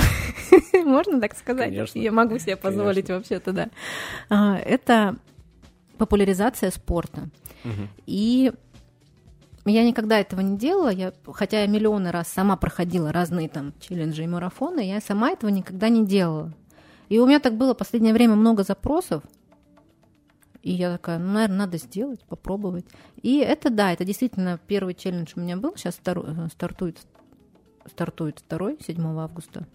[0.86, 1.70] Можно так сказать?
[1.70, 2.00] Конечно.
[2.00, 3.70] Я могу себе позволить вообще-то, да.
[4.30, 5.18] А, это
[5.98, 7.30] популяризация спорта.
[7.66, 7.88] Угу.
[8.06, 8.54] И
[9.66, 14.24] я никогда этого не делала, я, хотя я миллионы раз сама проходила разные там челленджи
[14.24, 16.54] и марафоны, я сама этого никогда не делала.
[17.10, 19.24] И у меня так было в последнее время много запросов,
[20.62, 22.86] и я такая, ну, наверное, надо сделать, попробовать.
[23.22, 27.00] И это, да, это действительно первый челлендж у меня был, сейчас э, стартует
[27.86, 29.68] стартует второй, 7 августа.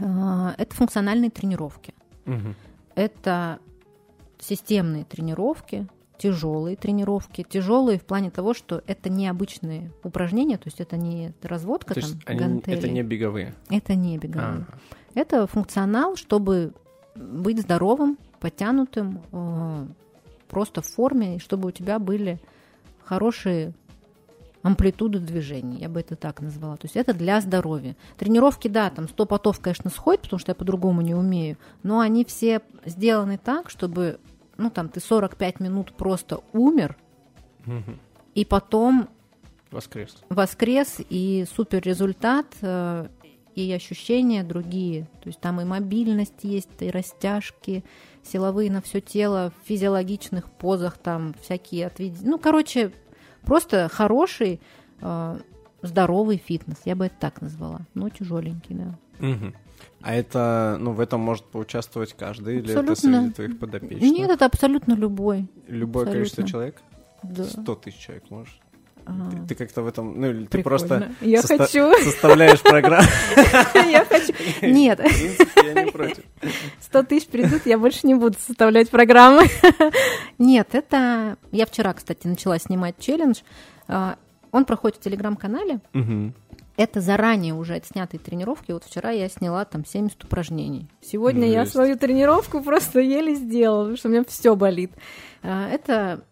[0.00, 1.94] А, это функциональные тренировки.
[2.26, 2.54] Угу.
[2.94, 3.58] Это
[4.38, 5.86] системные тренировки,
[6.18, 7.46] тяжелые тренировки.
[7.48, 12.00] Тяжелые в плане того, что это не обычные упражнения, то есть это не разводка то
[12.00, 12.78] там они, гантелей.
[12.78, 13.54] Это не беговые.
[13.70, 14.66] Это не беговые.
[14.68, 14.78] А.
[15.14, 16.72] Это функционал, чтобы
[17.14, 19.86] быть здоровым, подтянутым, э,
[20.48, 22.38] просто в форме, и чтобы у тебя были
[23.04, 23.72] хорошие
[24.66, 26.76] амплитуду движений, я бы это так назвала.
[26.76, 27.96] То есть это для здоровья.
[28.18, 32.24] Тренировки, да, там 100 потов, конечно, сходит, потому что я по-другому не умею, но они
[32.24, 34.18] все сделаны так, чтобы,
[34.56, 36.96] ну, там, ты 45 минут просто умер,
[37.66, 37.96] угу.
[38.34, 39.08] и потом...
[39.70, 40.22] Воскрес.
[40.28, 43.08] Воскрес, и супер результат, э,
[43.54, 45.08] и ощущения другие.
[45.22, 47.84] То есть там и мобильность есть, и растяжки,
[48.22, 52.30] силовые на все тело, в физиологичных позах, там всякие отведения.
[52.30, 52.92] Ну, короче,
[53.46, 54.60] Просто хороший,
[55.00, 55.38] э,
[55.80, 57.80] здоровый фитнес, я бы это так назвала.
[57.94, 58.98] Но тяжеленький, да.
[59.24, 59.54] Угу.
[60.02, 62.80] А это, ну, в этом может поучаствовать каждый, абсолютно.
[62.82, 64.12] или это среди твоих подопечных?
[64.12, 65.46] Нет, это абсолютно любой.
[65.66, 66.12] Любое абсолютно.
[66.12, 66.76] количество человек?
[67.22, 67.44] Да.
[67.44, 68.60] Сто тысяч человек можешь?
[69.06, 71.94] Ты, ты как-то в этом, ну, или ты просто я состо- хочу.
[72.04, 73.06] составляешь программу.
[73.74, 74.32] Я хочу.
[74.62, 75.00] Нет.
[75.56, 76.24] я не против.
[76.80, 79.44] Сто тысяч придут, я больше не буду составлять программы.
[80.38, 81.36] Нет, это...
[81.52, 83.42] Я вчера, кстати, начала снимать челлендж.
[83.86, 84.16] А,
[84.50, 85.80] он проходит в Телеграм-канале.
[86.76, 88.72] Это заранее уже отснятые тренировки.
[88.72, 90.88] Вот вчера я сняла там 70 упражнений.
[91.00, 94.92] Сегодня я свою тренировку просто еле сделала, потому что у меня все болит.
[95.42, 96.22] А, это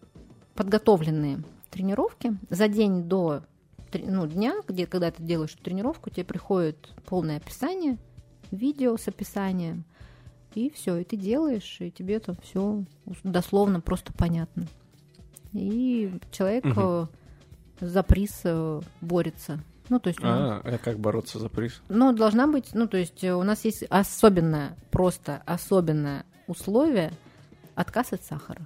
[0.53, 2.37] подготовленные тренировки.
[2.49, 3.41] За день до
[3.93, 7.97] ну, дня, где, когда ты делаешь тренировку, тебе приходит полное описание,
[8.51, 9.83] видео с описанием,
[10.53, 12.83] и все, и ты делаешь, и тебе там все
[13.23, 14.67] дословно просто понятно.
[15.53, 17.07] И человек угу.
[17.79, 19.59] за приз э, борется.
[19.89, 21.81] Ну, то есть, а, а как бороться за приз?
[21.89, 27.11] Ну, должна быть, ну, то есть у нас есть особенное, просто особенное условие
[27.75, 28.65] отказ от сахара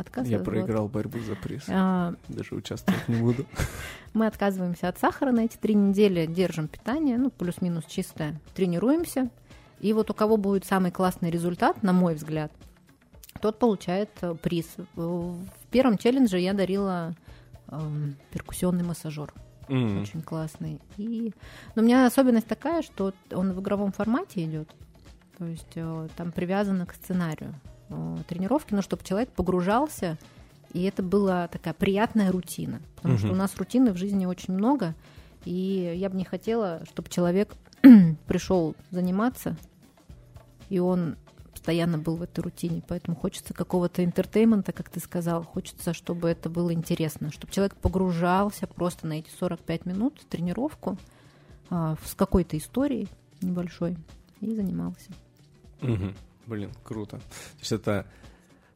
[0.00, 0.38] отказываюсь.
[0.38, 0.92] Я проиграл вот.
[0.92, 1.64] борьбу за приз.
[1.68, 2.14] А...
[2.28, 3.46] Даже участвовать не буду.
[4.14, 9.30] Мы отказываемся от сахара на эти три недели, держим питание, ну, плюс-минус чистое, тренируемся.
[9.78, 12.52] И вот у кого будет самый классный результат, на мой взгляд,
[13.40, 14.66] тот получает э, приз.
[14.94, 17.14] В первом челлендже я дарила
[17.68, 17.80] э,
[18.30, 19.32] перкуссионный массажер.
[19.70, 20.02] Mm-hmm.
[20.02, 20.80] Очень классный.
[20.96, 21.32] И...
[21.74, 24.68] Но у меня особенность такая, что он в игровом формате идет.
[25.38, 27.54] То есть э, там привязано к сценарию.
[27.90, 30.16] Э, тренировки, но чтобы человек погружался,
[30.72, 32.80] и это была такая приятная рутина.
[32.96, 33.20] Потому угу.
[33.20, 34.94] что у нас рутины в жизни очень много,
[35.44, 37.54] и я бы не хотела, чтобы человек
[38.26, 39.56] пришел заниматься,
[40.68, 41.16] и он
[41.60, 42.82] постоянно был в этой рутине.
[42.88, 45.44] Поэтому хочется какого-то интертеймента, как ты сказал.
[45.44, 50.96] Хочется, чтобы это было интересно, чтобы человек погружался просто на эти 45 минут в тренировку
[51.68, 53.08] а, с какой-то историей
[53.42, 53.98] небольшой
[54.40, 55.10] и занимался.
[55.82, 56.14] Угу.
[56.46, 57.18] Блин, круто.
[57.18, 58.06] То есть это,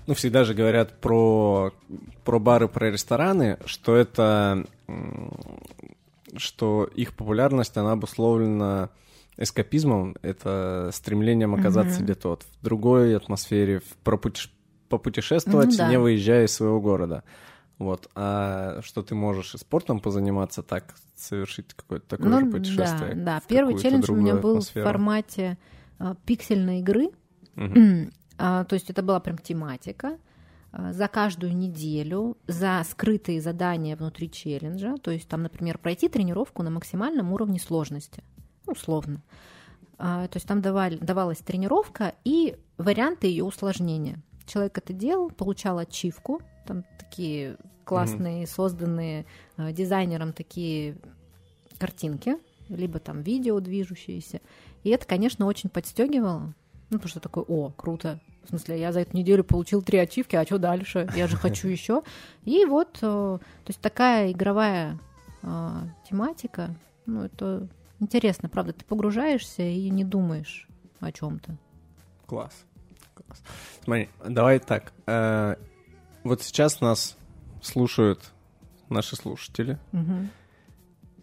[0.06, 1.72] ну, всегда же говорят про,
[2.24, 4.66] про бары, про рестораны, что это,
[6.36, 8.90] что их популярность, она обусловлена
[9.36, 14.52] эскапизмом, это стремлением оказаться mm где-то вот в другой атмосфере, в пропутеш...
[14.88, 15.88] попутешествовать, ну, да.
[15.88, 17.24] не выезжая из своего города.
[17.78, 18.08] Вот.
[18.14, 23.14] А что ты можешь и спортом позаниматься так, совершить какое-то такое ну, же путешествие?
[23.14, 23.42] Да, да.
[23.48, 24.84] Первый челлендж у меня был атмосферу.
[24.84, 25.58] в формате
[25.98, 27.10] а, пиксельной игры.
[27.56, 28.10] Угу.
[28.38, 30.18] а, то есть это была прям тематика
[30.70, 34.96] а, за каждую неделю, за скрытые задания внутри челленджа.
[34.98, 38.22] То есть там, например, пройти тренировку на максимальном уровне сложности.
[38.66, 39.20] Условно.
[39.98, 44.18] А, то есть там давали, давалась тренировка и варианты ее усложнения.
[44.46, 48.50] Человек это делал, получал ачивку, там такие классные, mm-hmm.
[48.50, 50.96] созданные э, дизайнером такие
[51.78, 52.38] картинки,
[52.68, 54.40] либо там видео движущиеся.
[54.82, 56.54] И это, конечно, очень подстегивало.
[56.90, 58.20] Ну, потому что такой, о, круто.
[58.44, 61.08] В смысле, я за эту неделю получил три ачивки, а что дальше?
[61.16, 62.02] Я же хочу еще.
[62.44, 64.98] И вот, э, то есть такая игровая
[65.42, 65.70] э,
[66.08, 66.74] тематика,
[67.06, 67.68] ну, это
[68.04, 70.68] интересно, правда, ты погружаешься и не думаешь
[71.00, 71.56] о чем-то.
[72.26, 72.64] Класс.
[73.14, 73.42] Класс.
[73.82, 74.92] Смотри, давай так.
[75.06, 75.56] Э,
[76.22, 77.16] вот сейчас нас
[77.62, 78.32] слушают
[78.88, 79.78] наши слушатели.
[79.92, 80.28] Угу.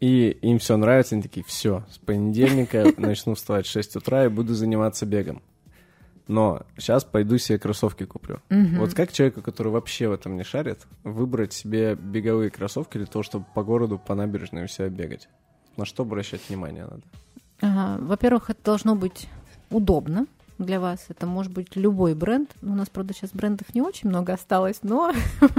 [0.01, 4.29] И им все нравится, они такие, все, с понедельника начну вставать в 6 утра и
[4.29, 5.43] буду заниматься бегом.
[6.27, 8.39] Но сейчас пойду себе кроссовки куплю.
[8.49, 8.79] Угу.
[8.79, 13.21] Вот как человеку, который вообще в этом не шарит, выбрать себе беговые кроссовки для того,
[13.21, 15.29] чтобы по городу, по набережной у себя бегать?
[15.81, 18.03] На что обращать внимание надо?
[18.05, 19.27] Во-первых, это должно быть
[19.71, 20.27] удобно
[20.59, 21.05] для вас.
[21.09, 22.51] Это может быть любой бренд.
[22.61, 25.11] У нас, правда, сейчас брендов не очень много осталось, но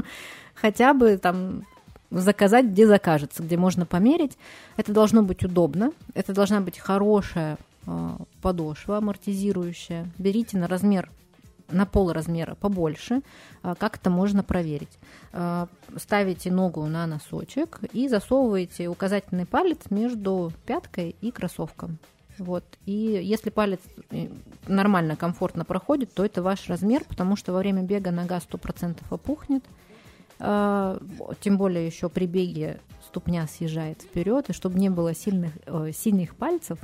[0.55, 1.64] хотя бы там
[2.12, 4.39] заказать, где закажется, где можно померить.
[4.77, 5.91] Это должно быть удобно.
[6.14, 7.59] Это должна быть хорошая
[7.89, 8.11] э,
[8.43, 10.07] подошва, амортизирующая.
[10.18, 11.11] Берите на размер
[11.73, 13.23] на пол размера побольше.
[13.62, 14.99] А, как это можно проверить?
[15.33, 21.99] А, ставите ногу на носочек и засовываете указательный палец между пяткой и кроссовком.
[22.39, 22.64] Вот.
[22.87, 24.29] И если палец э,
[24.66, 29.64] нормально, комфортно проходит, то это ваш размер, потому что во время бега нога 100% опухнет.
[30.39, 30.99] А,
[31.41, 36.35] тем более еще при беге ступня съезжает вперед, и чтобы не было сильных, э, сильных
[36.35, 36.79] пальцев,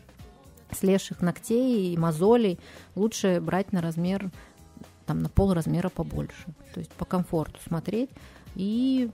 [0.70, 2.58] слезших ногтей и мозолей,
[2.94, 4.30] лучше брать на размер
[5.08, 6.46] там на пол размера побольше.
[6.74, 8.10] То есть по комфорту смотреть.
[8.54, 9.10] И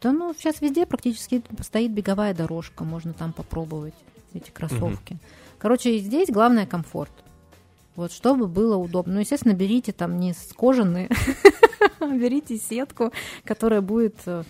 [0.00, 3.94] да, ну, сейчас везде практически стоит беговая дорожка, можно там попробовать
[4.32, 5.12] эти кроссовки.
[5.12, 5.20] Угу.
[5.58, 7.12] Короче, здесь главное комфорт.
[7.96, 9.14] Вот, чтобы было удобно.
[9.14, 11.08] Ну, естественно, берите там не с кожаные,
[12.00, 13.12] берите сетку,
[13.44, 14.42] которая будет э,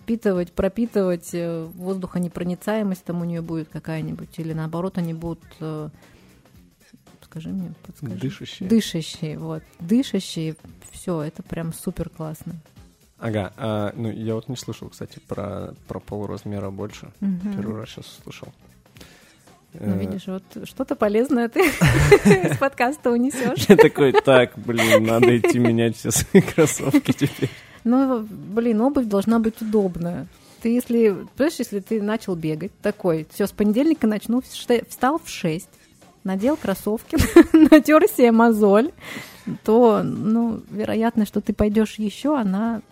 [0.00, 5.42] впитывать, пропитывать э, воздухонепроницаемость, там у нее будет какая-нибудь, или наоборот, они будут
[7.32, 8.14] подскажи мне, подскажи.
[8.16, 8.68] Дышащие.
[8.68, 9.62] Дышащие, вот.
[9.80, 10.56] Дышащие,
[10.90, 12.54] все, это прям супер классно.
[13.18, 17.12] Ага, а, ну я вот не слышал, кстати, про, про полуразмера больше.
[17.20, 17.54] Угу.
[17.56, 18.48] Первый раз сейчас услышал.
[19.74, 21.60] Ну, э, видишь, вот что-то полезное ты
[22.24, 23.64] из подкаста унесешь.
[23.68, 27.50] Я такой, так, блин, надо идти менять все свои кроссовки теперь.
[27.84, 30.26] Ну, блин, обувь должна быть удобная.
[30.60, 35.68] Ты если, понимаешь, если ты начал бегать, такой, все, с понедельника начну, встал в 6,
[36.24, 37.16] надел кроссовки,
[37.70, 38.92] натер себе мозоль,
[39.64, 42.82] то, ну, вероятность, что ты пойдешь еще, она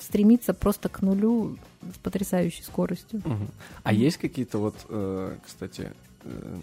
[0.00, 3.20] стремится просто к нулю с потрясающей скоростью.
[3.24, 3.46] Угу.
[3.82, 5.92] А есть какие-то вот, э, кстати,
[6.22, 6.56] э,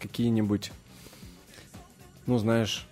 [0.00, 0.72] какие-нибудь,
[2.26, 2.86] ну, знаешь,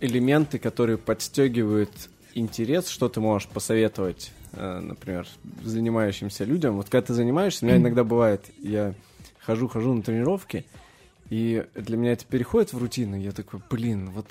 [0.00, 1.90] элементы, которые подстегивают
[2.34, 5.26] интерес, что ты можешь посоветовать, э, например,
[5.62, 6.76] занимающимся людям?
[6.76, 8.94] Вот когда ты занимаешься, у меня иногда бывает, я
[9.38, 10.64] хожу-хожу на тренировки,
[11.30, 13.16] и для меня это переходит в рутину.
[13.16, 14.26] Я такой, блин, вот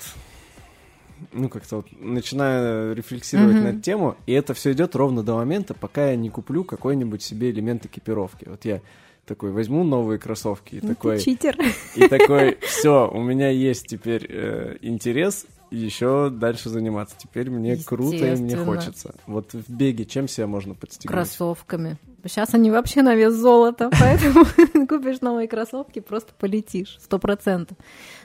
[1.32, 3.72] ну, как-то вот начинаю рефлексировать mm-hmm.
[3.72, 7.50] на тему, и это все идет ровно до момента, пока я не куплю какой-нибудь себе
[7.50, 8.48] элемент экипировки.
[8.48, 8.80] Вот я
[9.26, 11.20] такой возьму новые кроссовки и ну, такой...
[11.20, 11.56] читер.
[11.96, 17.16] И такой, все, у меня есть теперь э, интерес, еще дальше заниматься.
[17.18, 19.14] Теперь мне круто и мне хочется.
[19.26, 21.14] Вот в беге чем себя можно подстегнуть?
[21.14, 21.96] Кроссовками.
[22.24, 24.44] Сейчас они вообще на вес золота, поэтому
[24.86, 27.76] купишь новые кроссовки, просто полетишь, сто процентов.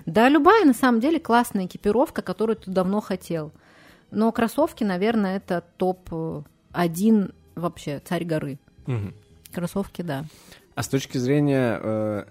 [0.06, 3.52] Да, любая, на самом деле, классная экипировка, которую ты давно хотел.
[4.12, 8.60] Но кроссовки, наверное, это топ-1 вообще, царь горы.
[8.88, 9.14] Угу.
[9.54, 10.26] Кроссовки, да.
[10.76, 12.26] А с точки зрения э,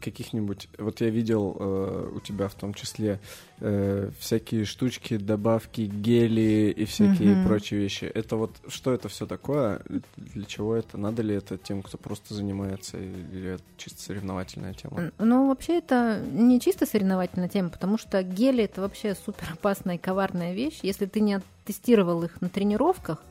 [0.00, 0.68] каких-нибудь...
[0.78, 3.18] Вот я видел э, у тебя в том числе
[3.60, 7.44] э, всякие штучки, добавки, гели и всякие Мгм.
[7.44, 8.04] прочие вещи.
[8.04, 9.82] Это вот что это все такое?
[10.16, 10.96] Для чего это?
[10.96, 15.10] Надо ли это тем, кто просто занимается, или это чисто соревновательная тема?
[15.18, 19.98] Ну, вообще это не чисто соревновательная тема, потому что гели это вообще супер опасная и
[19.98, 20.78] коварная вещь.
[20.82, 23.22] Если ты не тестировал их на тренировках,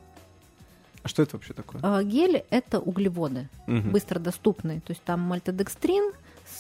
[1.04, 1.80] А что это вообще такое?
[1.84, 3.92] а гели это углеводы, Мгм.
[3.92, 4.82] быстро доступные.
[4.82, 6.12] То есть там мальтодекстрин,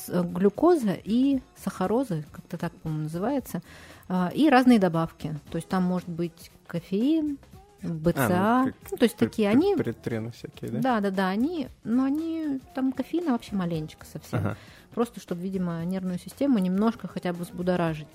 [0.09, 3.61] глюкоза и сахарозы, как-то так, по-моему, называется,
[4.07, 5.35] а, и разные добавки.
[5.51, 7.37] То есть там может быть кофеин,
[7.81, 9.75] БЦА, А, ну, как ну, то есть такие они...
[9.75, 10.79] Предтрены всякие, да?
[10.79, 14.39] Да, да, да, они, но они, там кофеина вообще маленечко совсем.
[14.39, 14.57] Ага.
[14.93, 18.07] Просто, чтобы, видимо, нервную систему немножко хотя бы взбудоражить.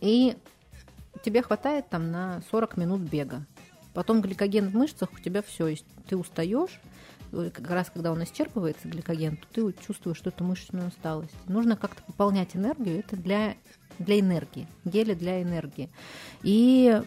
[0.00, 0.36] И
[1.22, 3.46] тебе хватает там на 40 минут бега.
[3.94, 5.74] Потом гликоген в мышцах у тебя все,
[6.08, 6.80] ты устаешь.
[7.52, 11.34] Как раз когда он исчерпывается, гликоген, то ты чувствуешь что это мышечную усталость.
[11.46, 13.00] Нужно как-то пополнять энергию.
[13.00, 13.54] Это для,
[13.98, 14.66] для энергии.
[14.84, 15.90] Гели для энергии.
[16.42, 17.02] И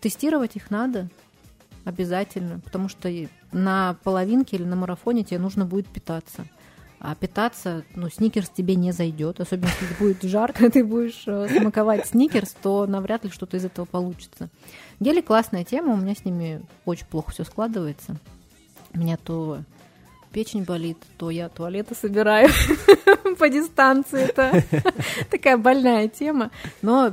[0.00, 1.08] тестировать их надо
[1.84, 3.10] обязательно, потому что
[3.52, 6.46] на половинке или на марафоне тебе нужно будет питаться.
[7.00, 12.06] А питаться, ну, сникерс тебе не зайдет, особенно если будет жарко, ты будешь э, смаковать
[12.06, 14.48] сникерс, то навряд ли что-то из этого получится.
[15.00, 18.16] Гели классная тема, у меня с ними очень плохо все складывается.
[18.94, 19.58] У меня то
[20.32, 22.48] печень болит, то я туалеты собираю
[23.38, 24.22] по дистанции.
[24.22, 24.64] Это
[25.30, 26.50] такая больная тема.
[26.82, 27.12] Но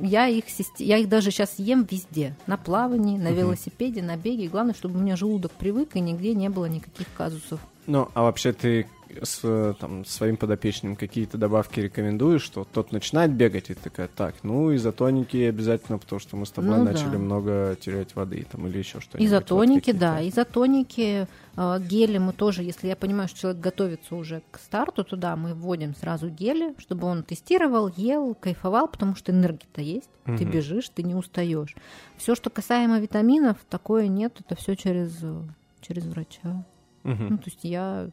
[0.00, 0.44] я их,
[0.78, 2.36] я их даже сейчас ем везде.
[2.46, 4.48] На плавании, на велосипеде, на беге.
[4.48, 7.60] Главное, чтобы у меня желудок привык, и нигде не было никаких казусов.
[7.86, 8.86] Ну, а вообще ты
[9.22, 14.08] с, э, там, своим подопечным какие-то добавки рекомендуешь, что тот начинает бегать, и ты такая,
[14.08, 17.18] так, ну, изотоники обязательно, потому что мы с тобой Ну начали да.
[17.18, 19.26] много терять воды, там, или еще что-нибудь.
[19.28, 24.42] Изотоники, Вот да, изотоники, э, гели мы тоже, если я понимаю, что человек готовится уже
[24.50, 29.80] к старту туда, мы вводим сразу гели, чтобы он тестировал, ел, кайфовал, потому что энергия-то
[29.80, 30.50] есть, ты Мгм.
[30.50, 31.74] бежишь, ты не устаешь.
[32.16, 35.42] Все, что касаемо витаминов, такое нет, это все через, э,
[35.80, 36.64] через врача.
[37.02, 37.28] Мгм.
[37.30, 38.10] Ну, то есть я...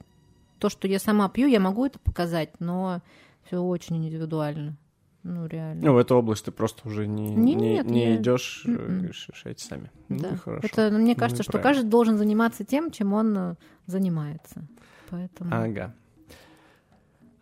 [0.59, 3.01] То, что я сама пью, я могу это показать, но
[3.45, 4.77] все очень индивидуально.
[5.23, 5.81] Ну, реально.
[5.85, 9.63] Ну, в эту область ты просто уже не, не, Нет, не я- идешь, говоришь, решайте
[9.65, 9.91] сами.
[10.07, 10.29] Ну, Да.
[10.29, 10.67] и хорошо.
[10.71, 11.73] Это, мне Ну, кажется, и что правильно.
[11.73, 13.55] каждый должен заниматься тем, чем он э,
[13.87, 14.65] занимается.
[15.09, 15.49] Поэтому...
[15.53, 15.93] Ага.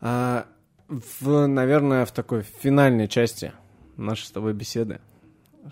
[0.01, 0.47] А,
[0.87, 3.51] в, наверное, в такой финальной части
[3.97, 4.99] нашей с тобой беседы,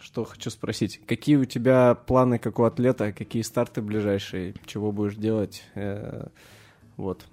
[0.01, 1.01] что хочу спросить.
[1.05, 5.63] Какие у тебя планы, как у атлета, какие старты ближайшие, чего будешь делать?
[5.75, 6.27] Э,
[6.97, 7.25] вот.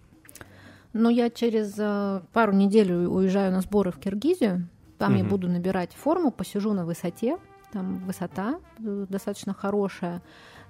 [0.92, 4.68] Ну, я через э, пару недель уезжаю на сборы в Киргизию.
[4.98, 5.30] Там я Мгм.
[5.30, 7.38] буду набирать форму, посижу на высоте.
[7.72, 10.20] Там высота э, достаточно хорошая.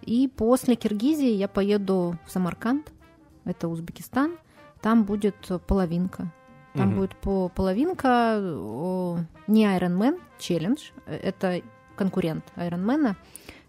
[0.02, 2.92] И после Киргизии я поеду в Самарканд,
[3.44, 4.36] это Узбекистан.
[4.82, 6.30] Там будет э, половинка.
[6.74, 6.96] Там Мгм.
[6.98, 10.90] будет по половинка, о, не Ironman, челлендж.
[11.06, 11.62] Э, Это
[11.96, 13.14] конкурент Ironman.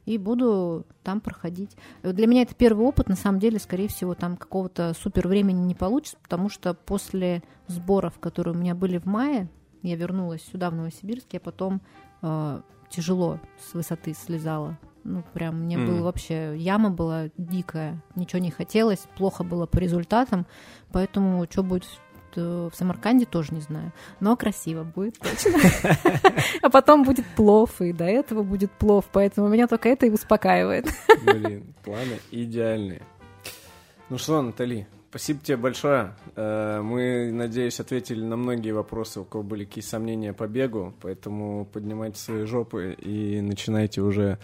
[0.06, 1.76] И буду там проходить.
[2.02, 5.76] Для меня это первый опыт, на самом деле, скорее всего, там какого-то супер времени не
[5.76, 9.48] получится, потому что после сборов, которые у меня были в мае,
[9.84, 11.82] я вернулась сюда, в Новосибирск, я потом
[12.22, 14.78] э, тяжело с высоты слезала.
[15.04, 15.88] Ну, прям мне Мгм.
[15.88, 16.56] было вообще...
[16.58, 20.46] Яма была дикая, ничего не хотелось, плохо было по результатам,
[20.92, 21.86] поэтому что будет
[22.36, 23.92] в Самарканде, тоже не знаю.
[24.20, 25.60] Но красиво будет точно.
[26.62, 30.88] А потом будет плов, и до этого будет плов, поэтому меня только это и успокаивает.
[31.26, 33.02] Блин, планы идеальные.
[34.10, 36.14] Ну что, Натали, спасибо тебе большое.
[36.36, 41.66] Э, Мы, надеюсь, ответили на многие вопросы, у кого были какие сомнения по бегу, поэтому
[41.66, 44.38] поднимайте свои жопы и начинайте уже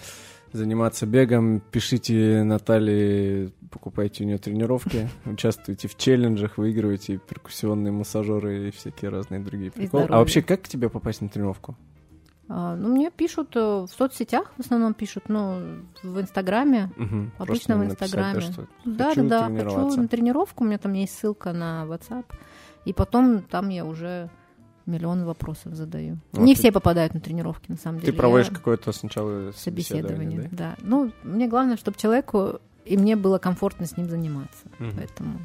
[0.51, 1.61] заниматься бегом.
[1.71, 9.39] Пишите Наталье, покупайте у нее тренировки, участвуйте в челленджах, выигрывайте перкуссионные массажеры и всякие разные
[9.39, 10.05] другие приколы.
[10.09, 11.75] А вообще, как к тебе попасть на тренировку?
[12.49, 16.91] А, Ну, мне пишут э, в соцсетях, в основном пишут, ну, в Инстаграме.
[16.95, 18.69] Мгм, Обычно в написать, да, Инстаграме.
[18.85, 22.25] Да, хочу да, да, хочу на тренировку, у меня там есть ссылка на WhatsApp.
[22.85, 24.29] И потом там я уже
[24.87, 26.17] миллион вопросов задаю.
[26.33, 28.11] Ну, Не ты- все попадают на тренировки, на самом деле.
[28.11, 30.75] Ты проводишь Я- какое-то сначала собеседование, собеседование, да?
[30.81, 34.63] Ну, мне главное, чтобы человеку и мне было комфортно с ним заниматься.
[34.79, 34.85] да?
[34.85, 34.93] Мгм.
[34.97, 35.39] Поэтому,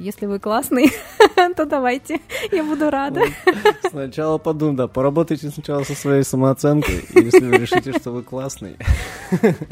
[0.00, 0.90] если вы классный,
[1.56, 2.20] то давайте,
[2.50, 3.20] я буду рада.
[3.46, 3.76] Вот.
[3.90, 8.76] Сначала подумай, да, поработайте сначала со своей самооценкой, и если вы решите, что вы классный.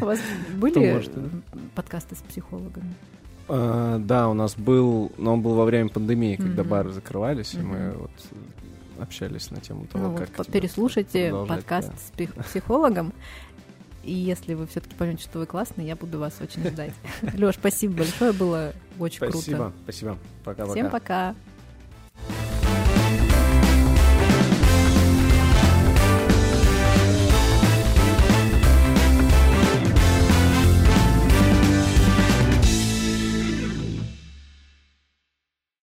[0.01, 0.21] У вас
[0.57, 1.29] были может, да.
[1.75, 2.95] подкасты с психологами?
[3.49, 7.59] А, Да, у нас был, но он был во время пандемии, когда бары закрывались, и
[7.59, 8.11] мы вот
[9.01, 11.95] общались на тему того, Ну вот, как тебе переслушайте подкаст да.
[11.97, 13.13] с псих- психологом.
[14.05, 16.93] И если вы все-таки поймете, что вы классный, я буду вас очень ждать.
[17.35, 19.73] Леш, спасибо большое, было очень Спасибо, круто.
[19.83, 20.19] спасибо.
[20.45, 20.73] Пока-пока.
[20.73, 21.35] Всем пока.